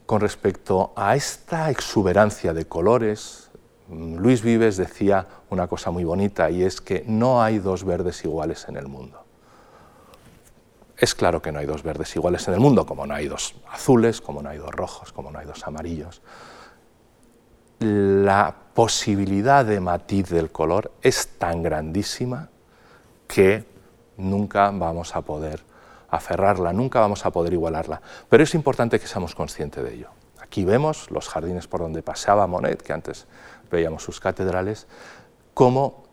[0.05, 3.51] Con respecto a esta exuberancia de colores,
[3.89, 8.65] Luis Vives decía una cosa muy bonita y es que no hay dos verdes iguales
[8.69, 9.28] en el mundo
[10.99, 13.55] es claro que no hay dos verdes iguales en el mundo, como no hay dos
[13.71, 16.21] azules, como no hay dos rojos, como no hay dos amarillos.
[17.79, 22.49] La posibilidad de matiz del color es tan grandísima
[23.27, 23.63] que
[24.17, 25.63] nunca vamos a poder
[26.09, 28.01] aferrarla, nunca vamos a poder igualarla.
[28.27, 30.09] Pero es importante que seamos conscientes de ello.
[30.41, 33.25] Aquí vemos los jardines por donde paseaba Monet, que antes
[33.71, 34.87] veíamos sus catedrales,
[35.53, 36.08] como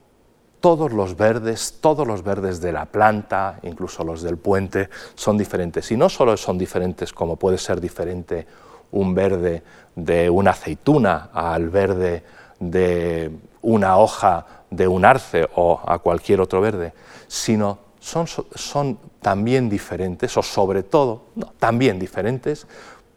[0.60, 5.90] todos los verdes, todos los verdes de la planta, incluso los del puente, son diferentes.
[5.92, 8.46] Y no solo son diferentes como puede ser diferente
[8.92, 9.62] un verde
[9.94, 12.24] de una aceituna al verde
[12.58, 13.30] de
[13.62, 16.92] una hoja de un arce o a cualquier otro verde,
[17.26, 21.24] sino son, también diferentes, o sobre todo,
[21.58, 22.66] también diferentes,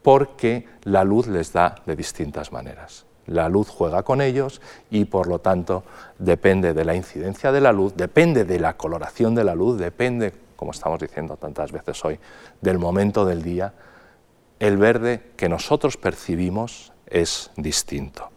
[0.02, 3.04] porque la luz les da de distintas maneras.
[3.30, 5.84] La luz juega con ellos y por lo tanto
[6.18, 10.34] depende de la incidencia de la luz, depende de la coloración de la luz, depende,
[10.56, 12.18] como estamos diciendo tantas veces hoy,
[12.60, 13.72] del momento del día.
[14.58, 18.30] El verde que nosotros percibimos es distinto.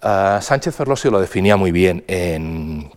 [0.00, 2.90] Ah, Sánchez Ferlosio lo definía muy bien en,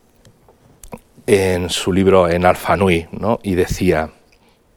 [1.27, 3.39] en su libro En Alfanui, ¿no?
[3.43, 4.11] y decía,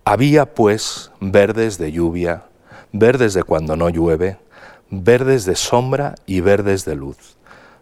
[0.05, 2.47] había pues verdes de lluvia,
[2.91, 4.39] verdes de cuando no llueve,
[4.95, 7.39] verdes de sombra y verdes de luz,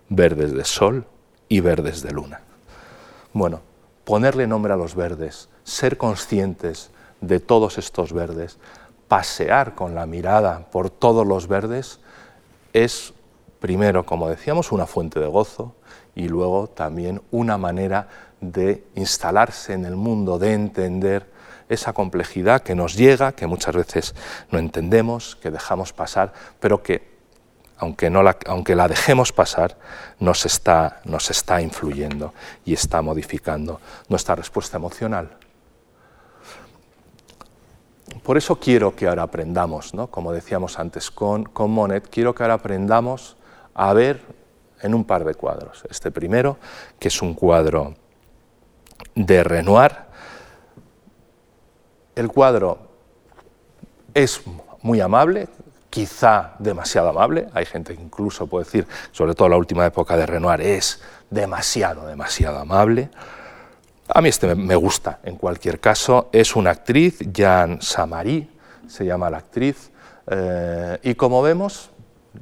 [0.09, 1.07] verdes de sol
[1.49, 2.41] y verdes de luna.
[3.33, 3.63] Bueno,
[4.05, 8.59] ponerle nombre a los verdes, ser conscientes de todos estos verdes,
[9.09, 11.99] pasear con la mirada por todos los verdes,
[12.73, 13.13] es
[13.59, 15.75] primero, como decíamos, una fuente de gozo
[16.15, 18.07] y luego también una manera
[18.41, 21.27] de instalarse en el mundo, de entender
[21.71, 24.15] esa complejidad que nos llega, que muchas veces
[24.51, 27.09] no entendemos, que dejamos pasar, pero que
[27.79, 29.79] aunque, no la, aunque la dejemos pasar,
[30.19, 32.35] nos está, nos está influyendo
[32.67, 35.31] y está modificando nuestra respuesta emocional.
[38.23, 40.09] Por eso quiero que ahora aprendamos, ¿no?
[40.09, 43.37] como decíamos antes con, con Monet, quiero que ahora aprendamos
[43.73, 44.21] a ver
[44.83, 45.85] en un par de cuadros.
[45.89, 46.59] Este primero,
[46.99, 47.95] que es un cuadro
[49.15, 50.10] de Renoir,
[52.21, 52.79] el cuadro
[54.13, 54.43] es
[54.83, 55.49] muy amable,
[55.89, 60.27] quizá demasiado amable, hay gente que incluso puede decir, sobre todo la última época de
[60.27, 63.11] Renoir, es demasiado, demasiado amable.
[64.09, 68.51] A mí este me gusta, en cualquier caso, es una actriz, Jeanne Samari,
[68.87, 69.91] se llama la actriz,
[70.27, 71.91] eh, y como vemos,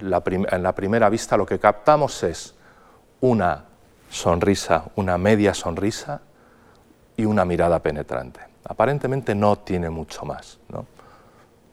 [0.00, 2.54] en la primera vista lo que captamos es
[3.20, 3.64] una
[4.10, 6.20] sonrisa, una media sonrisa
[7.16, 8.40] y una mirada penetrante.
[8.64, 10.58] Aparentemente no tiene mucho más.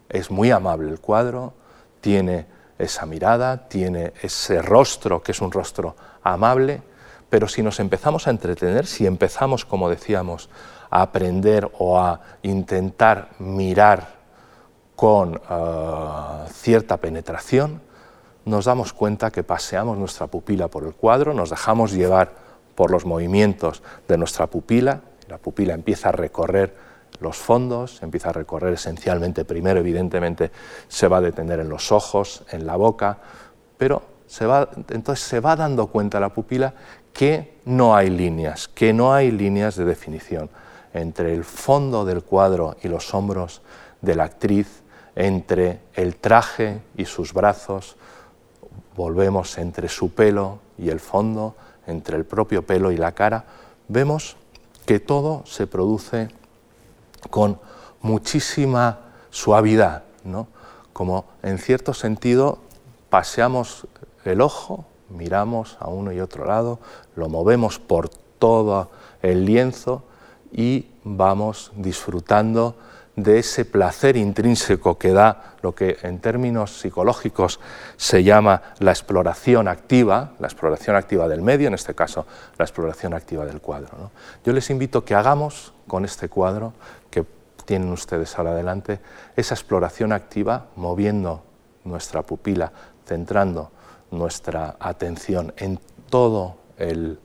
[0.09, 1.53] Es muy amable el cuadro,
[2.01, 2.45] tiene
[2.77, 6.81] esa mirada, tiene ese rostro que es un rostro amable,
[7.29, 10.49] pero si nos empezamos a entretener, si empezamos, como decíamos,
[10.89, 14.15] a aprender o a intentar mirar
[14.95, 17.81] con eh, cierta penetración,
[18.45, 22.33] nos damos cuenta que paseamos nuestra pupila por el cuadro, nos dejamos llevar
[22.75, 26.75] por los movimientos de nuestra pupila, la pupila empieza a recorrer
[27.19, 30.51] los fondos, empieza a recorrer esencialmente, primero evidentemente
[30.87, 33.17] se va a detener en los ojos, en la boca,
[33.77, 34.01] pero
[34.89, 36.73] entonces se va dando cuenta la pupila
[37.13, 40.49] que no hay líneas, que no hay líneas de definición
[40.93, 43.61] entre el fondo del cuadro y los hombros
[44.01, 44.83] de la actriz,
[45.15, 47.95] entre el traje y sus brazos,
[48.95, 51.55] volvemos entre su pelo y el fondo,
[51.87, 53.45] entre el propio pelo y la cara,
[53.87, 54.35] vemos
[54.85, 56.29] que todo se produce
[57.29, 57.59] con
[58.01, 60.47] muchísima suavidad, ¿no?
[60.93, 62.59] como en cierto sentido
[63.09, 63.87] paseamos
[64.23, 66.79] el ojo, miramos a uno y otro lado,
[67.15, 68.89] lo movemos por todo
[69.21, 70.03] el lienzo
[70.51, 72.75] y vamos disfrutando
[73.15, 77.59] de ese placer intrínseco que da lo que en términos psicológicos
[77.95, 82.25] se llama la exploración activa, la exploración activa del medio, en este caso
[82.57, 84.11] la exploración activa del cuadro.
[84.43, 86.73] Yo les invito que hagamos con este cuadro
[87.09, 87.25] que
[87.65, 88.99] tienen ustedes ahora adelante
[89.35, 91.43] esa exploración activa moviendo
[91.85, 92.71] nuestra pupila,
[93.05, 93.71] centrando
[94.11, 95.79] nuestra atención en
[96.09, 97.19] todo el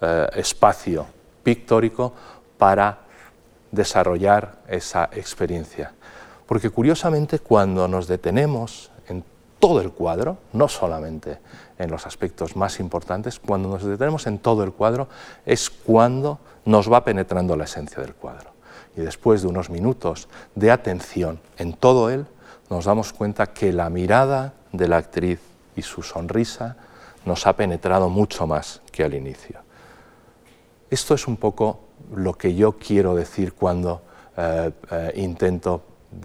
[0.00, 1.06] eh, espacio
[1.42, 2.12] pictórico
[2.56, 3.03] para
[3.74, 5.92] desarrollar esa experiencia.
[6.46, 9.24] Porque curiosamente cuando nos detenemos en
[9.58, 11.38] todo el cuadro, no solamente
[11.78, 15.08] en los aspectos más importantes, cuando nos detenemos en todo el cuadro
[15.46, 18.50] es cuando nos va penetrando la esencia del cuadro.
[18.96, 22.26] Y después de unos minutos de atención en todo él,
[22.70, 25.40] nos damos cuenta que la mirada de la actriz
[25.76, 26.76] y su sonrisa
[27.24, 29.60] nos ha penetrado mucho más que al inicio.
[30.90, 31.80] Esto es un poco
[32.14, 34.02] lo que yo quiero decir cuando
[34.36, 35.82] eh, eh, intento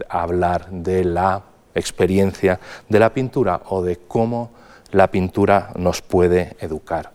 [0.09, 1.43] hablar de la
[1.75, 4.51] experiencia de la pintura o de cómo
[4.91, 7.11] la pintura nos puede educar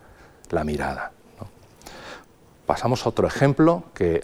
[0.50, 1.12] la mirada.
[2.66, 4.22] Pasamos a otro ejemplo, que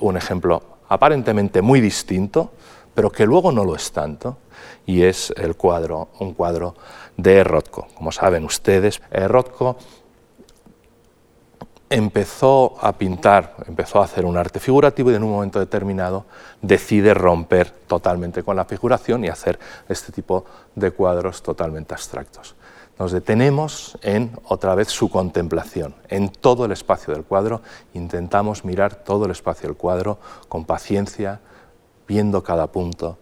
[0.00, 2.52] un ejemplo aparentemente muy distinto,
[2.94, 4.38] pero que luego no lo es tanto,
[4.86, 6.74] y es el cuadro, un cuadro
[7.16, 7.88] de Rothko.
[7.94, 9.76] Como saben ustedes, Rothko
[11.88, 16.24] empezó a pintar, empezó a hacer un arte figurativo y en un momento determinado
[16.60, 19.58] decide romper totalmente con la figuración y hacer
[19.88, 22.56] este tipo de cuadros totalmente abstractos.
[22.98, 25.94] Nos detenemos en otra vez su contemplación.
[26.08, 27.60] En todo el espacio del cuadro
[27.92, 30.18] intentamos mirar todo el espacio del cuadro
[30.48, 31.40] con paciencia,
[32.08, 33.18] viendo cada punto.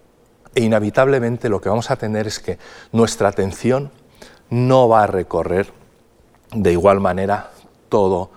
[0.54, 2.58] E inevitablemente lo que vamos a tener es que
[2.92, 3.90] nuestra atención
[4.48, 5.72] no va a recorrer
[6.52, 7.50] de igual manera
[7.88, 8.30] todo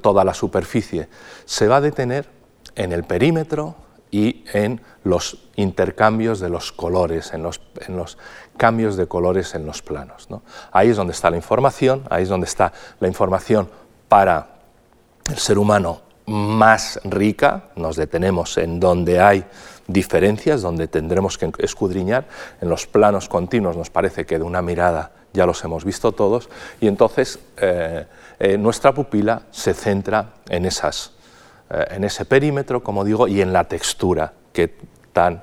[0.00, 1.08] toda la superficie,
[1.44, 2.28] se va a detener
[2.74, 3.76] en el perímetro
[4.10, 7.60] y en los intercambios de los colores, en los,
[8.56, 10.28] cambios de colores en los planos.
[10.70, 13.68] Ahí es donde está la información, ahí es donde está la información
[14.08, 14.60] para
[15.30, 16.02] el ser humano
[16.32, 19.44] más rica, nos detenemos en donde hay
[19.86, 22.24] diferencias, donde tendremos que escudriñar,
[22.62, 26.48] en los planos continuos nos parece que de una mirada ya los hemos visto todos,
[26.80, 28.06] y entonces eh,
[28.38, 31.12] eh, nuestra pupila se centra en, esas,
[31.68, 34.74] eh, en ese perímetro, como digo, y en la textura que
[35.12, 35.42] tan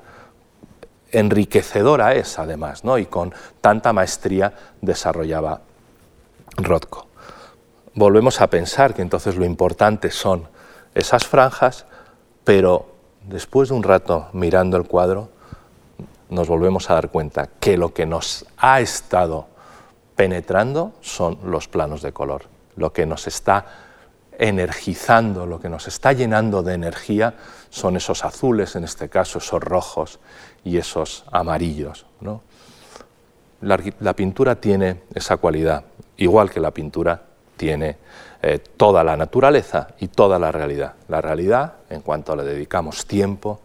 [1.12, 2.98] enriquecedora es además, ¿no?
[2.98, 5.60] y con tanta maestría desarrollaba
[6.56, 7.06] Rothko.
[7.94, 10.48] Volvemos a pensar que entonces lo importante son
[10.94, 11.86] esas franjas,
[12.44, 12.86] pero
[13.26, 15.30] después de un rato mirando el cuadro,
[16.28, 19.46] nos volvemos a dar cuenta que lo que nos ha estado
[20.16, 22.44] penetrando son los planos de color
[22.80, 23.66] lo que nos está
[24.38, 27.34] energizando, lo que nos está llenando de energía
[27.68, 30.18] son esos azules, en este caso esos rojos
[30.64, 32.06] y esos amarillos.
[33.60, 35.84] La, pintura tiene esa cualidad,
[36.16, 37.22] igual que la pintura
[37.58, 37.98] tiene
[38.42, 40.94] eh, toda la naturaleza y toda la realidad.
[41.08, 43.60] La realidad, en cuanto le dedicamos tiempo,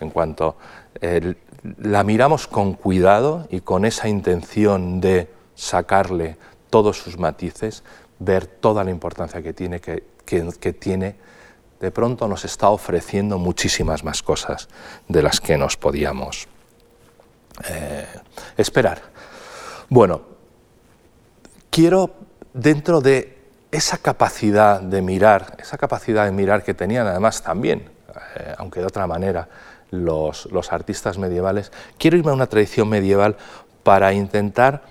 [0.00, 0.56] en cuanto
[1.00, 1.34] eh,
[1.78, 6.36] la miramos con cuidado y con esa intención de sacarle
[6.70, 7.82] todos sus matices,
[8.18, 11.16] ver toda la importancia que tiene, que, tiene,
[11.80, 14.68] de pronto nos está ofreciendo muchísimas más cosas
[15.08, 16.46] de las que nos podíamos
[17.68, 18.06] eh,
[18.56, 19.02] esperar.
[19.88, 20.22] Bueno,
[21.70, 22.10] quiero
[22.52, 23.35] dentro de
[23.76, 27.90] esa capacidad de mirar, esa capacidad de mirar que tenían además también,
[28.36, 29.48] eh, aunque de otra manera,
[29.90, 33.36] los, los artistas medievales, quiero irme a una tradición medieval
[33.82, 34.82] para intentar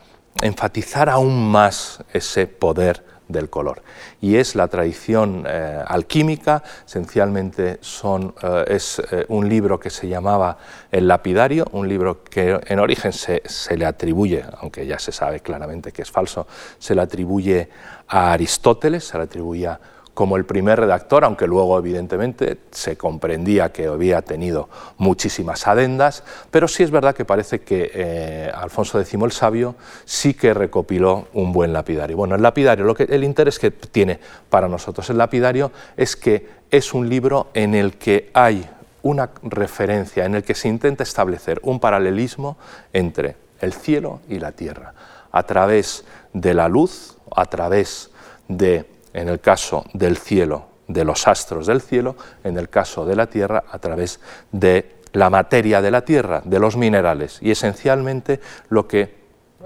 [0.41, 3.81] enfatizar aún más ese poder del color.
[4.21, 10.07] Y es la tradición eh, alquímica, esencialmente son, eh, es eh, un libro que se
[10.07, 10.57] llamaba
[10.91, 15.39] El lapidario, un libro que en origen se, se, le atribuye, aunque ya se sabe
[15.39, 16.47] claramente que es falso,
[16.77, 17.69] se le atribuye
[18.07, 19.79] a Aristóteles, se le atribuye a
[20.15, 26.67] como el primer redactor, aunque luego evidentemente se comprendía que había tenido muchísimas adendas, pero
[26.69, 31.51] sí es verdad que parece que eh, Alfonso X el Sabio sí que recopiló un
[31.51, 32.15] buen lapidario.
[32.15, 36.47] Bueno, el lapidario, lo que, el interés que tiene para nosotros el lapidario es que
[36.71, 38.67] es un libro en el que hay
[39.03, 42.57] una referencia, en el que se intenta establecer un paralelismo
[42.93, 44.93] entre el cielo y la tierra,
[45.31, 48.11] a través de la luz, a través
[48.47, 53.15] de en el caso del cielo, de los astros del cielo, en el caso de
[53.15, 54.19] la Tierra, a través
[54.51, 57.39] de la materia de la Tierra, de los minerales.
[57.41, 59.15] Y esencialmente lo que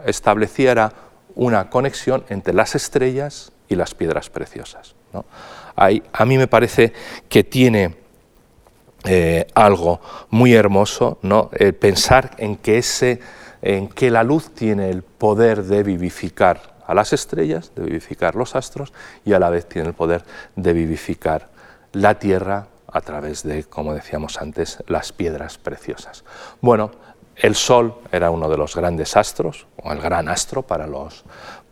[0.05, 0.93] establecía era
[1.33, 4.93] una conexión entre las estrellas y las piedras preciosas.
[5.75, 6.93] a mí me parece
[7.27, 7.95] que tiene
[9.05, 11.49] eh, algo muy hermoso, ¿no?
[11.79, 13.19] pensar en que, ese,
[13.63, 18.55] en que la luz tiene el poder de vivificar a las estrellas, de vivificar los
[18.55, 20.23] astros y a la vez tiene el poder
[20.55, 21.47] de vivificar
[21.91, 26.23] la tierra a través de, como decíamos antes, las piedras preciosas.
[26.61, 26.89] Bueno,
[27.35, 31.25] el Sol era uno de los grandes astros, o el gran astro para, los,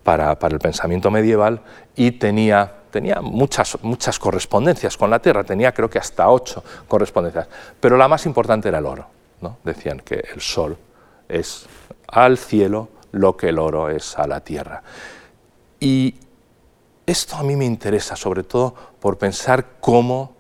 [0.03, 1.61] para, el pensamiento medieval,
[1.95, 7.47] y tenía, tenía muchas, muchas correspondencias con la Tierra, tenía creo que hasta ocho correspondencias,
[7.79, 9.07] pero la más importante era el oro.
[9.41, 9.57] ¿no?
[9.63, 10.77] Decían que el Sol
[11.27, 11.65] es
[12.07, 14.83] al cielo lo que el oro es a la tierra.
[15.79, 16.15] Y
[17.05, 20.35] esto a mí me interesa sobre todo por pensar cómo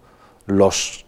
[0.45, 1.05] los,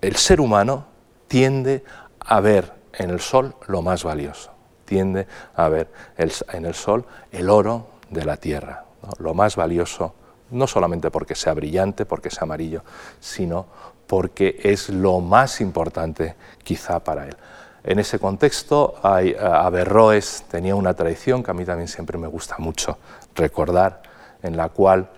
[0.00, 0.86] el ser humano
[1.28, 1.84] tiende
[2.20, 4.50] a ver en el sol lo más valioso,
[4.84, 8.84] tiende a ver en el sol el oro de la tierra,
[9.18, 10.14] lo más valioso
[10.50, 12.82] no solamente porque sea brillante, porque sea amarillo,
[13.20, 13.66] sino
[14.06, 17.36] porque es lo más importante quizá para él.
[17.84, 22.56] En ese contexto, hay, Averroes tenía una tradición que a mí también siempre me gusta
[22.58, 22.98] mucho
[23.34, 24.02] recordar,
[24.42, 25.08] en la cual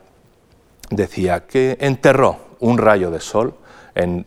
[0.91, 3.55] decía que enterró un rayo de sol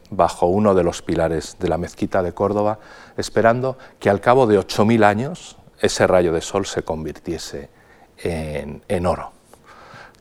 [0.09, 2.79] bajo uno de los pilares de la mezquita de Córdoba,
[3.17, 7.69] esperando que al cabo de 8.000 años ese rayo de sol se convirtiese
[8.17, 9.31] en, oro.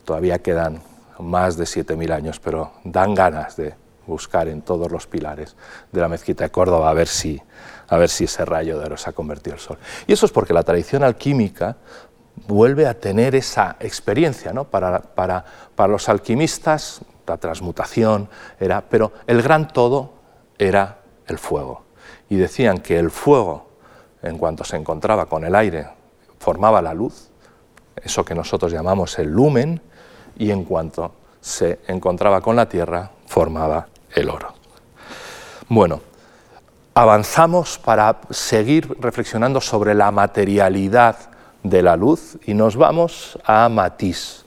[0.03, 0.81] Todavía quedan
[1.19, 3.75] más de 7.000 años, pero dan ganas de
[4.07, 5.55] buscar en todos los pilares
[5.91, 7.41] de la mezquita de Córdoba a ver si,
[7.87, 9.77] a ver si ese rayo de oro se ha convertido en sol.
[10.07, 11.77] Y eso es porque la tradición alquímica
[12.47, 14.53] vuelve a tener esa experiencia.
[14.53, 14.65] ¿no?
[14.65, 18.29] Para, para, para los alquimistas la transmutación
[18.59, 20.13] era, pero el gran todo
[20.57, 21.83] era el fuego.
[22.29, 23.67] Y decían que el fuego,
[24.21, 25.87] en cuanto se encontraba con el aire,
[26.39, 27.29] formaba la luz,
[27.95, 29.81] eso que nosotros llamamos el lumen,
[30.37, 34.53] y en cuanto se encontraba con la tierra, formaba el oro.
[35.69, 36.01] Bueno,
[36.95, 41.17] avanzamos para seguir reflexionando sobre la materialidad
[41.61, 44.45] de la luz y nos vamos a Matisse.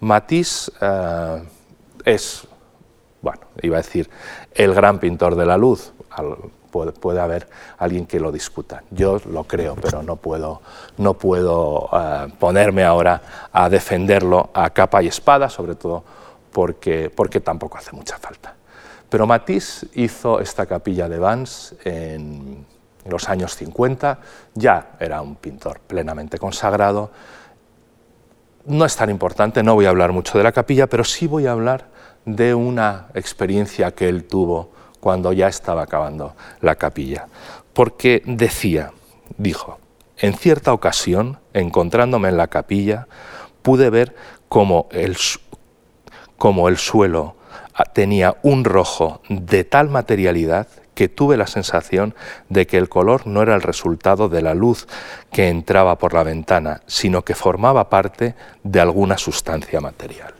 [0.00, 1.42] Matisse eh,
[2.04, 2.46] es,
[3.22, 4.10] bueno, iba a decir,
[4.52, 5.92] el gran pintor de la luz.
[6.70, 8.84] Puede, haber alguien que lo discuta.
[8.90, 10.60] Yo lo creo, pero no puedo,
[10.98, 16.04] no puedo eh, ponerme ahora a defenderlo a capa y espada, sobre todo
[16.52, 18.59] porque, porque tampoco hace mucha falta.
[19.10, 22.64] Pero Matisse hizo esta capilla de Vans en
[23.04, 24.20] los años 50,
[24.54, 27.10] ya era un pintor plenamente consagrado.
[28.66, 31.46] No es tan importante, no voy a hablar mucho de la capilla, pero sí voy
[31.46, 31.88] a hablar
[32.24, 37.26] de una experiencia que él tuvo cuando ya estaba acabando la capilla.
[37.72, 38.92] Porque decía,
[39.38, 39.80] dijo,
[40.18, 43.08] en cierta ocasión, encontrándome en la capilla,
[43.62, 44.14] pude ver
[44.48, 45.16] cómo el,
[46.36, 47.39] cómo el suelo
[47.84, 52.14] tenía un rojo de tal materialidad que tuve la sensación
[52.48, 54.86] de que el color no era el resultado de la luz
[55.32, 60.34] que entraba por la ventana, sino que formaba parte de alguna sustancia material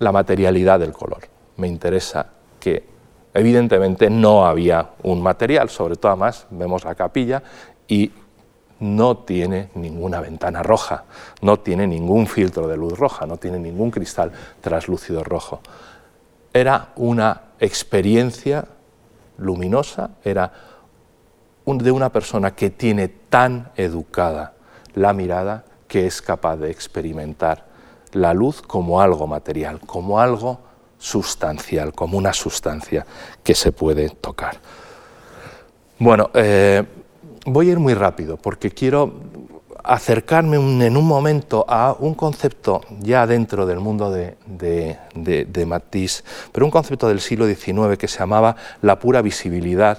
[0.00, 1.28] la materialidad del color.
[1.56, 2.26] Me interesa
[2.58, 2.84] que
[3.32, 7.42] evidentemente no había un material, sobre todo además vemos la capilla
[7.86, 8.10] y
[8.80, 11.04] no tiene ninguna ventana roja,
[11.42, 15.60] no tiene ningún filtro de luz roja, no tiene ningún cristal translúcido rojo.
[16.52, 18.66] Era una experiencia
[19.38, 20.52] luminosa, era
[21.78, 24.54] de una persona que tiene tan educada
[24.94, 27.66] la mirada que es capaz de experimentar
[28.12, 30.60] la luz como algo material, como algo
[30.98, 33.06] sustancial, como una sustancia
[33.42, 34.58] que se puede tocar.
[35.98, 36.84] Bueno, eh,
[37.46, 39.12] voy a ir muy rápido porque quiero
[39.84, 46.66] acercarme en un momento a un concepto ya dentro del mundo de, de Matisse, pero
[46.66, 49.98] un concepto del siglo XIX que se llamaba la pura visibilidad,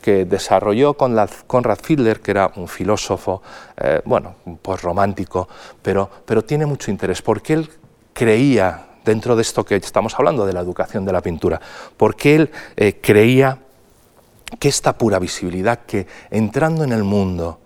[0.00, 1.16] que desarrolló con
[1.46, 3.42] Conrad Fiedler, que era un filósofo,
[3.76, 5.48] eh, bueno, pues romántico,
[5.82, 7.70] pero, pero tiene mucho interés, porque él
[8.12, 11.60] creía, dentro de esto que estamos hablando, de la educación de la pintura,
[11.96, 13.58] porque él eh, creía
[14.58, 17.60] que esta pura visibilidad, que entrando en el mundo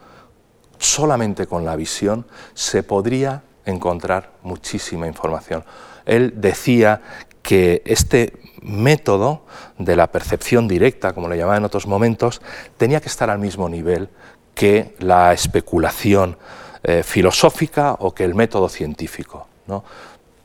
[0.78, 5.64] solamente con la visión, se podría encontrar muchísima información.
[6.06, 7.00] Él decía
[7.42, 9.44] que este método
[9.78, 12.40] de la percepción directa, como le llamaba en otros momentos,
[12.76, 14.08] tenía que estar al mismo nivel
[14.54, 16.36] que la especulación
[16.82, 19.46] eh, filosófica o que el método científico.
[19.66, 19.84] ¿no?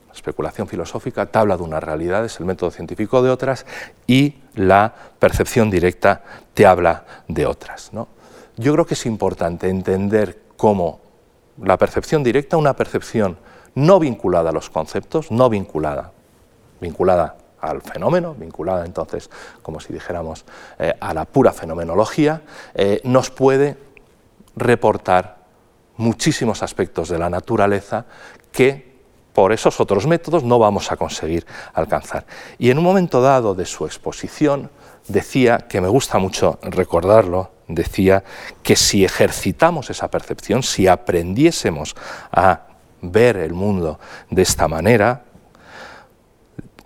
[0.07, 3.65] La especulación filosófica te habla de unas realidades, el método científico de otras,
[4.07, 6.23] y la percepción directa
[6.53, 7.91] te habla de otras.
[7.93, 8.07] ¿no?
[8.59, 10.99] Yo creo que es importante entender cómo
[11.63, 13.37] la percepción directa, una percepción
[13.75, 16.11] no vinculada a los conceptos, no vinculada,
[16.81, 19.29] vinculada al fenómeno, vinculada entonces,
[19.61, 20.43] como si dijéramos,
[20.77, 22.41] eh, a la pura fenomenología,
[22.75, 23.77] eh, nos puede
[24.57, 25.37] reportar
[25.95, 28.07] muchísimos aspectos de la naturaleza
[28.51, 28.99] que
[29.31, 32.25] por esos otros métodos no vamos a conseguir alcanzar.
[32.57, 34.69] Y en un momento dado de su exposición
[35.07, 38.23] decía, que me gusta mucho recordarlo, decía
[38.63, 41.95] que si ejercitamos esa percepción, si aprendiésemos
[42.31, 42.67] a
[43.01, 43.99] ver el mundo
[44.29, 45.23] de esta manera,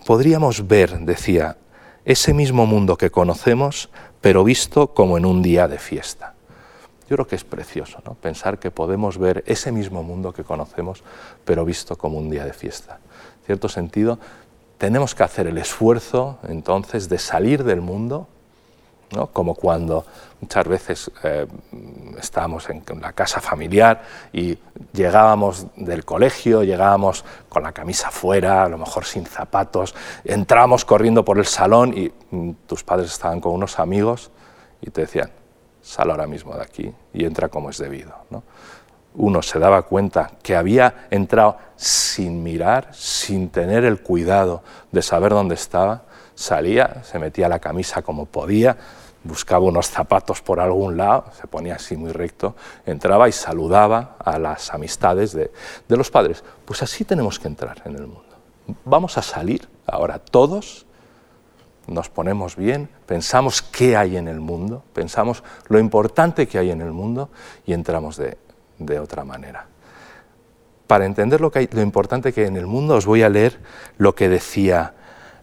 [0.06, 1.56] podríamos ver, decía,
[2.04, 6.34] ese mismo mundo que conocemos, pero visto como en un día de fiesta.
[7.08, 8.14] Yo creo que es precioso ¿no?
[8.14, 11.02] pensar que podemos ver ese mismo mundo que conocemos,
[11.44, 12.98] pero visto como un día de fiesta.
[13.40, 14.18] En cierto sentido,
[14.78, 18.28] tenemos que hacer el esfuerzo entonces de salir del mundo,
[19.14, 19.28] ¿no?
[19.28, 20.04] como cuando
[20.40, 21.46] muchas veces eh,
[22.18, 24.02] estábamos en la casa familiar
[24.32, 24.58] y
[24.92, 29.94] llegábamos del colegio, llegábamos con la camisa fuera, a lo mejor sin zapatos,
[30.24, 34.30] entramos corriendo por el salón y mm, tus padres estaban con unos amigos
[34.80, 35.30] y te decían,
[35.80, 38.14] sal ahora mismo de aquí y entra como es debido.
[38.30, 38.42] ¿no?
[39.14, 45.32] Uno se daba cuenta que había entrado sin mirar, sin tener el cuidado de saber
[45.32, 46.02] dónde estaba,
[46.34, 48.76] salía, se metía la camisa como podía,
[49.24, 52.54] buscaba unos zapatos por algún lado, se ponía así muy recto,
[52.86, 55.50] entraba y saludaba a las amistades de,
[55.88, 56.44] de, los padres.
[56.64, 58.36] Pues así tenemos que entrar en el mundo.
[58.84, 60.86] Vamos a salir ahora todos,
[61.86, 66.80] nos ponemos bien, pensamos qué hay en el mundo, pensamos lo importante que hay en
[66.80, 67.30] el mundo
[67.66, 68.38] y entramos de,
[68.78, 69.66] de otra manera.
[70.86, 73.58] Para entender lo, que lo importante que hay en el mundo os voy a leer
[73.96, 74.94] lo que decía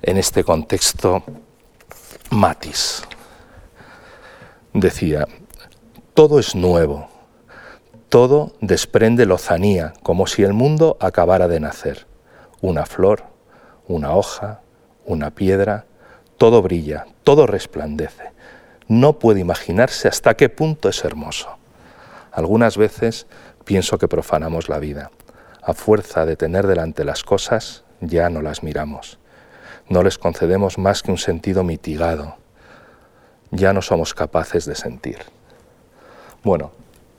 [0.03, 1.23] en este contexto
[2.29, 3.03] Matis
[4.73, 5.27] decía,
[6.13, 7.07] todo es nuevo,
[8.09, 12.07] todo desprende lozanía, como si el mundo acabara de nacer.
[12.61, 13.23] Una flor,
[13.87, 14.61] una hoja,
[15.05, 15.85] una piedra,
[16.37, 18.31] todo brilla, todo resplandece.
[18.87, 21.57] No puede imaginarse hasta qué punto es hermoso.
[22.31, 23.27] Algunas veces
[23.63, 25.11] pienso que profanamos la vida.
[25.61, 29.19] A fuerza de tener delante las cosas, ya no las miramos.
[29.87, 32.37] No les concedemos más que un sentido mitigado,
[33.51, 35.19] ya no somos capaces de sentir.
[36.43, 36.71] Bueno,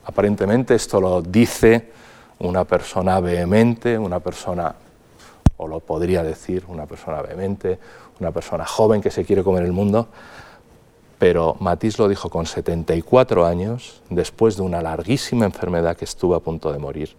[0.05, 1.91] aparentemente esto lo dice
[2.41, 4.74] una persona vehemente, una persona,
[5.59, 7.78] o lo podría decir, una persona vehemente,
[8.18, 10.09] una persona joven que se quiere comer el mundo,
[11.18, 16.41] pero Matisse lo dijo con 74 años, después de una larguísima enfermedad que estuvo a
[16.41, 17.14] punto de morir.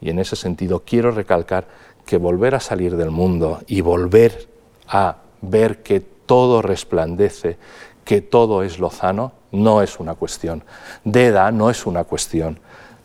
[0.00, 1.66] Y en ese sentido quiero recalcar
[2.06, 4.48] que volver a salir del mundo y volver
[4.88, 7.58] a ver que todo resplandece,
[8.04, 10.64] que todo es lozano, no es una cuestión
[11.04, 12.58] de edad, no es una cuestión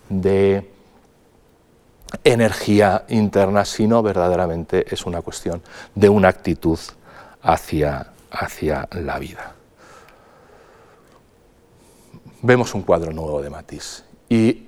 [0.10, 0.70] de
[2.24, 5.62] energía interna, sino verdaderamente es una cuestión
[5.94, 6.80] de una actitud
[7.42, 9.54] hacia, hacia la vida.
[12.42, 14.68] Vemos un cuadro nuevo de Matisse y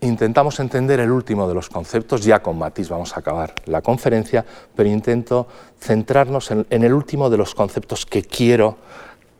[0.00, 4.44] intentamos entender el último de los conceptos, ya con Matisse vamos a acabar la conferencia,
[4.74, 5.48] pero intento
[5.80, 8.78] centrarnos en, en el último de los conceptos que quiero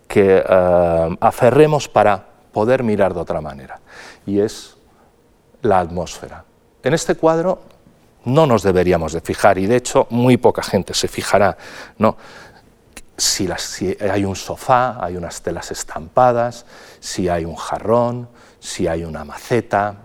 [0.08, 3.78] que eh, aferremos para poder mirar de otra manera,
[4.26, 4.76] y es
[5.62, 6.44] la atmósfera.
[6.82, 7.60] En este cuadro
[8.24, 11.56] no nos deberíamos de fijar, y de hecho muy poca gente se fijará,
[11.98, 12.16] ¿no?
[13.16, 16.64] Si, si, hay un sofá, hay unas telas estampadas,
[17.00, 18.28] si hay un jarrón,
[18.60, 19.96] si hay una maceta,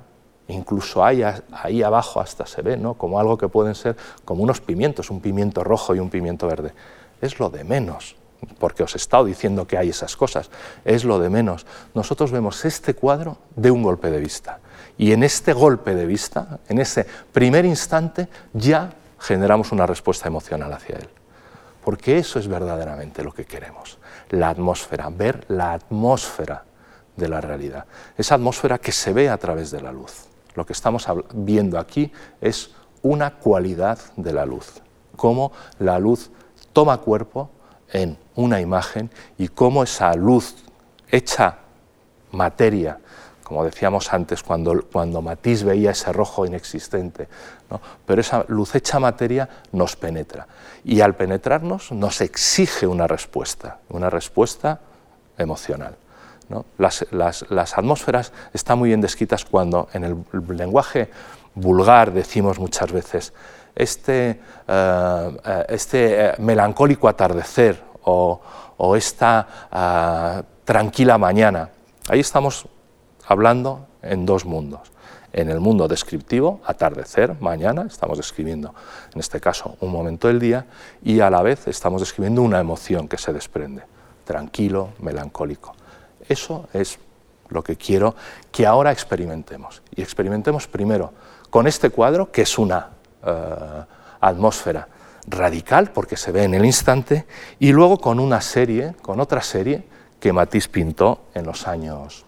[0.48, 2.96] incluso hay ahí abajo hasta se ve, ¿no?
[2.96, 3.96] como algo que pueden ser
[4.26, 6.74] como unos pimientos, un pimiento rojo y un pimiento verde.
[7.22, 8.16] Es lo de menos
[8.60, 10.50] porque os he estado diciendo que hay esas cosas,
[10.86, 11.66] es lo de menos.
[11.94, 14.60] Nosotros vemos este cuadro de un golpe de vista
[14.98, 20.72] y en este golpe de vista, en ese primer instante, ya generamos una respuesta emocional
[20.74, 21.10] hacia él.
[21.84, 23.98] Porque eso es verdaderamente lo que queremos,
[24.30, 26.64] la atmósfera, ver la atmósfera
[27.16, 27.86] de la realidad,
[28.18, 30.28] esa atmósfera que se ve a través de la luz.
[30.56, 32.72] Lo que estamos viendo aquí es
[33.02, 34.82] una cualidad de la luz,
[35.16, 36.32] cómo la luz
[36.72, 37.50] toma cuerpo
[37.94, 40.56] en una imagen y cómo esa luz
[41.10, 41.60] hecha
[42.32, 42.98] materia,
[43.44, 47.28] como decíamos antes, cuando, cuando Matisse veía ese rojo inexistente,
[48.06, 50.48] pero esa luz hecha materia nos penetra.
[50.84, 54.82] Y al penetrarnos nos exige una respuesta, una respuesta
[55.38, 55.96] emocional.
[56.78, 61.10] Las, las, atmósferas están muy bien descritas cuando en el lenguaje
[61.56, 63.34] vulgar decimos muchas veces,
[63.76, 68.42] este, eh, este eh, melancólico atardecer o,
[68.98, 71.70] esta tranquila mañana.
[72.10, 72.68] Ahí estamos
[73.26, 74.92] hablando en dos mundos.
[75.32, 78.76] En el mundo descriptivo, atardecer, mañana, estamos describiendo,
[79.14, 80.66] en este caso, un momento del día,
[81.02, 83.84] y a la vez estamos describiendo una emoción que se desprende,
[84.26, 85.74] tranquilo, melancólico.
[86.28, 87.00] Eso es
[87.50, 88.16] lo que quiero
[88.52, 89.82] que ahora experimentemos.
[89.96, 91.14] Y experimentemos primero
[91.50, 92.90] con este cuadro, que es una
[93.26, 93.84] eh,
[94.22, 94.88] atmósfera
[95.28, 97.26] radical, porque se ve en el instante,
[97.60, 99.84] y luego con una serie, con otra serie
[100.20, 102.26] que Matisse pintó en los años,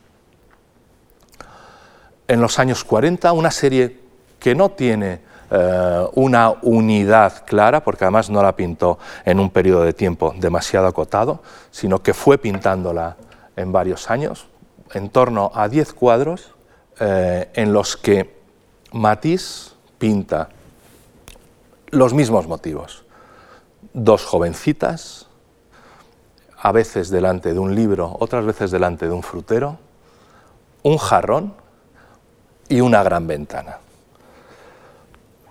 [2.27, 3.99] en los años 40, una serie
[4.39, 5.21] que no tiene
[5.51, 10.87] eh, una unidad clara, porque además no la pintó en un periodo de tiempo demasiado
[10.87, 11.41] acotado,
[11.71, 13.15] sino que fue pintándola
[13.55, 14.47] en varios años,
[14.93, 16.53] en torno a 10 cuadros,
[16.99, 18.39] eh, en los que
[18.91, 20.49] Matisse pinta
[21.95, 23.05] los mismos motivos.
[23.93, 25.27] Dos jovencitas
[26.57, 29.77] a veces delante de un libro, otras veces delante de un frutero,
[30.83, 31.53] un jarrón
[32.67, 33.77] y una gran ventana.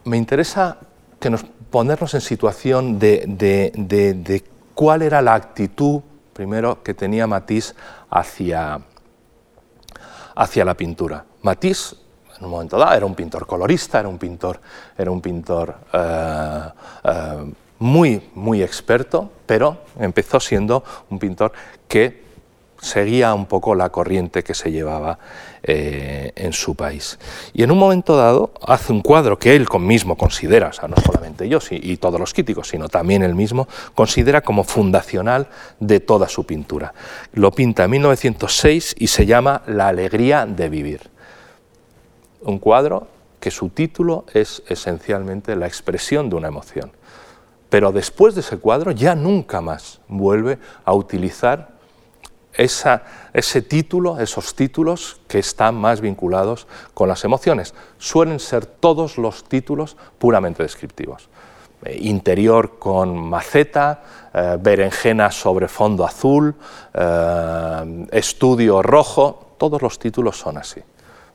[0.05, 0.78] Me interesa
[1.18, 7.74] que nos ponernos en situación de, cuál era la actitud, primero, que tenía Matisse
[8.11, 8.80] hacia,
[10.34, 11.24] hacia la pintura.
[11.42, 11.97] Matisse,
[12.39, 14.61] en un momento dado, era un pintor colorista, era un pintor,
[14.97, 16.61] era un pintor eh,
[17.05, 21.53] eh, muy, muy experto, pero empezó siendo un pintor
[21.87, 22.24] que
[22.85, 25.18] seguía un poco la corriente que se llevaba
[25.62, 27.18] eh, en su país.
[27.55, 31.59] Y en un momento dado hace un cuadro que él mismo considera, no solamente yo
[31.70, 35.49] y todos los críticos, sino también él mismo, considera como fundacional
[35.80, 36.93] de toda su pintura.
[37.32, 41.13] Lo pinta en 1906 y se llama La alegría de vivir.
[42.45, 43.09] Un cuadro
[43.40, 46.92] que su título es esencialmente la expresión de una emoción.
[47.68, 51.74] Pero después de ese cuadro ya nunca más vuelve a utilizar
[52.57, 57.74] ese título, esos títulos que están más vinculados con las emociones.
[57.99, 61.28] Suelen ser todos los títulos puramente descriptivos.
[61.84, 66.55] Eh, interior con maceta, eh, berenjena sobre fondo azul,
[66.95, 70.80] eh, estudio rojo, todos los títulos son así.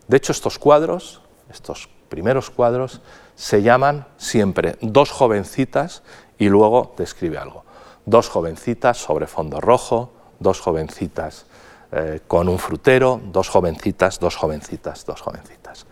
[0.10, 2.99] De hecho, estos cuadros, estos primeros cuadros,
[3.36, 6.01] se llaman siempre dos jovencitas
[6.39, 7.64] y luego describe algo.
[8.05, 11.45] Dos jovencitas sobre fondo rojo, dos jovencitas
[11.91, 15.86] eh, con un frutero, dos jovencitas, dos jovencitas, dos jovencitas.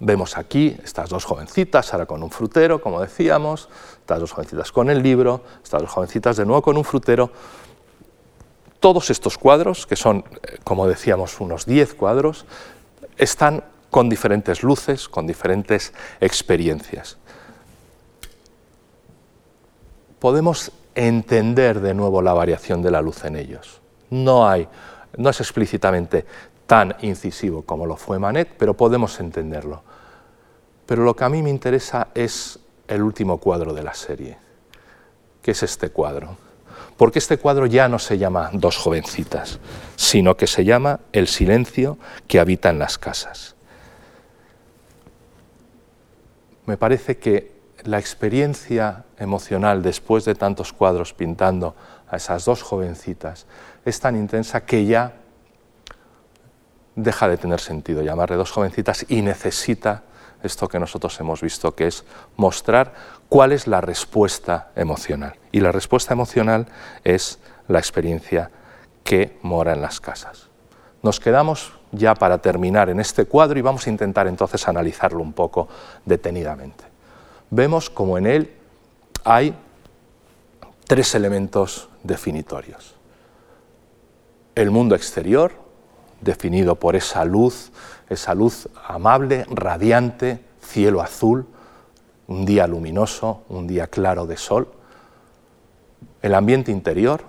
[0.00, 3.68] Vemos aquí estas dos jovencitas, ahora con un frutero, como decíamos,
[4.00, 7.30] estas dos jovencitas con el libro, estas dos jovencitas de nuevo con un frutero.
[8.80, 12.44] Todos estos cuadros, que son, eh, como decíamos, unos diez cuadros,
[13.16, 17.16] están con diferentes luces, con diferentes experiencias.
[20.18, 23.80] Podemos entender de nuevo la variación de la luz en ellos.
[24.10, 24.68] No hay,
[25.16, 26.26] no es explícitamente
[26.66, 29.82] tan incisivo como lo fue Manet, pero podemos entenderlo.
[30.86, 32.58] Pero lo que a mí me interesa es
[32.88, 34.38] el último cuadro de la serie,
[35.42, 36.36] que es este cuadro.
[36.96, 39.58] Porque este cuadro ya no se llama Dos jovencitas,
[39.96, 43.54] sino que se llama El silencio que habita en las casas.
[46.64, 51.76] Me parece que la experiencia emocional después de tantos cuadros pintando
[52.08, 53.46] a esas dos jovencitas
[53.84, 55.14] es tan intensa que ya
[56.96, 60.02] deja de tener sentido llamarle dos jovencitas y necesita
[60.46, 62.04] esto que nosotros hemos visto, que es
[62.36, 62.94] mostrar
[63.28, 65.34] cuál es la respuesta emocional.
[65.52, 66.66] Y la respuesta emocional
[67.04, 67.38] es
[67.68, 68.50] la experiencia
[69.04, 70.48] que mora en las casas.
[71.02, 75.32] Nos quedamos ya para terminar en este cuadro y vamos a intentar entonces analizarlo un
[75.32, 75.68] poco
[76.04, 76.96] detenidamente
[77.50, 78.52] vemos como en él
[79.24, 79.54] hay
[80.86, 82.94] tres elementos definitorios.
[84.54, 85.52] El mundo exterior,
[86.26, 87.72] definido por esa luz,
[88.10, 91.46] esa luz amable, radiante, cielo azul,
[92.26, 94.68] un día luminoso, un día claro de sol.
[96.20, 97.22] El ambiente interior,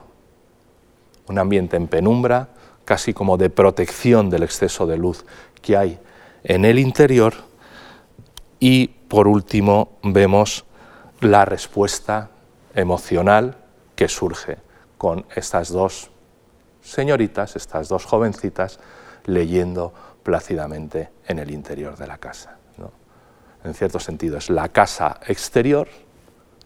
[1.27, 2.49] un ambiente en penumbra,
[2.83, 5.25] casi como de protección del exceso de luz
[5.61, 5.99] que hay
[6.43, 7.33] en el interior.
[8.59, 10.65] Y por último, vemos
[11.21, 12.31] la respuesta
[12.73, 13.57] emocional
[13.95, 14.57] que surge
[14.97, 16.09] con estas dos
[16.87, 18.79] señoritas, estas dos jovencitas,
[19.25, 22.57] leyendo plácidamente en el interior de la casa.
[23.63, 25.87] En cierto sentido, es la casa exterior,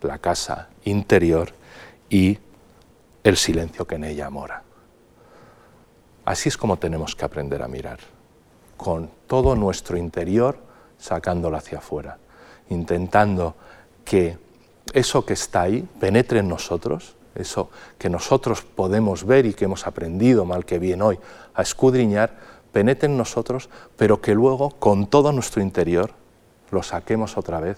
[0.01, 1.51] la casa interior
[2.09, 2.37] y
[3.23, 4.61] el silencio que en ella mora.
[6.25, 7.99] Así es como tenemos que aprender a mirar,
[8.77, 10.59] con todo nuestro interior
[10.99, 12.17] sacándolo hacia afuera
[12.71, 13.55] intentando
[14.05, 14.37] que
[14.93, 19.87] eso que está ahí penetre en nosotros, eso que nosotros podemos ver y que hemos
[19.87, 21.19] aprendido mal que bien hoy
[21.53, 22.35] a escudriñar,
[22.71, 26.11] penetre en nosotros, pero que luego con todo nuestro interior
[26.71, 27.77] lo saquemos otra vez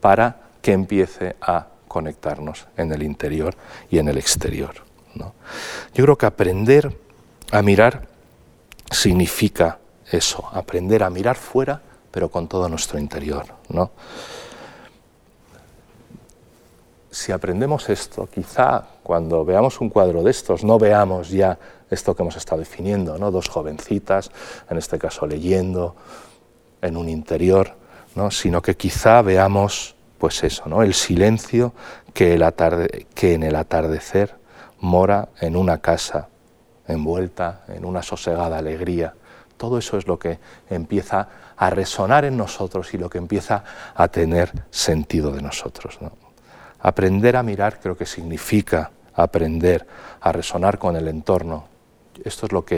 [0.00, 3.54] para que empiece a conectarnos en el interior
[3.90, 4.74] y en el exterior.
[5.94, 6.96] Yo creo que aprender
[7.52, 8.08] a mirar
[8.90, 9.78] significa
[10.10, 11.80] eso, aprender a mirar fuera,
[12.10, 13.46] pero con todo nuestro interior.
[13.68, 13.92] ¿no?
[17.14, 21.56] Si aprendemos esto, quizá cuando veamos un cuadro de estos no veamos ya
[21.88, 23.30] esto que hemos estado definiendo, ¿no?
[23.30, 24.32] dos jovencitas,
[24.68, 25.94] en este caso leyendo
[26.82, 27.76] en un interior,
[28.16, 28.32] ¿no?
[28.32, 30.82] sino que quizá veamos pues eso, ¿no?
[30.82, 31.72] el silencio
[32.12, 32.36] que,
[33.14, 34.34] que en el atardecer
[34.80, 36.28] mora en una casa
[36.88, 39.14] envuelta en una sosegada alegría.
[39.56, 43.62] Todo eso es lo que empieza a resonar en nosotros y lo que empieza
[43.94, 45.98] a tener sentido de nosotros.
[46.00, 46.23] ¿no?
[46.84, 49.86] Aprender a mirar creo que significa aprender
[50.20, 51.66] a resonar con el entorno.
[52.22, 52.76] Esto es lo que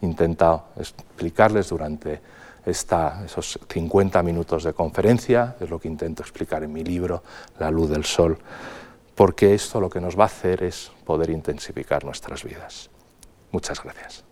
[0.00, 2.20] he intentado explicarles durante
[2.64, 7.24] esos 50 minutos de conferencia, es lo que intento explicar en mi libro,
[7.58, 8.38] La luz del sol,
[9.16, 12.90] porque esto lo que nos va a hacer es poder intensificar nuestras vidas.
[13.50, 14.27] Muchas gracias.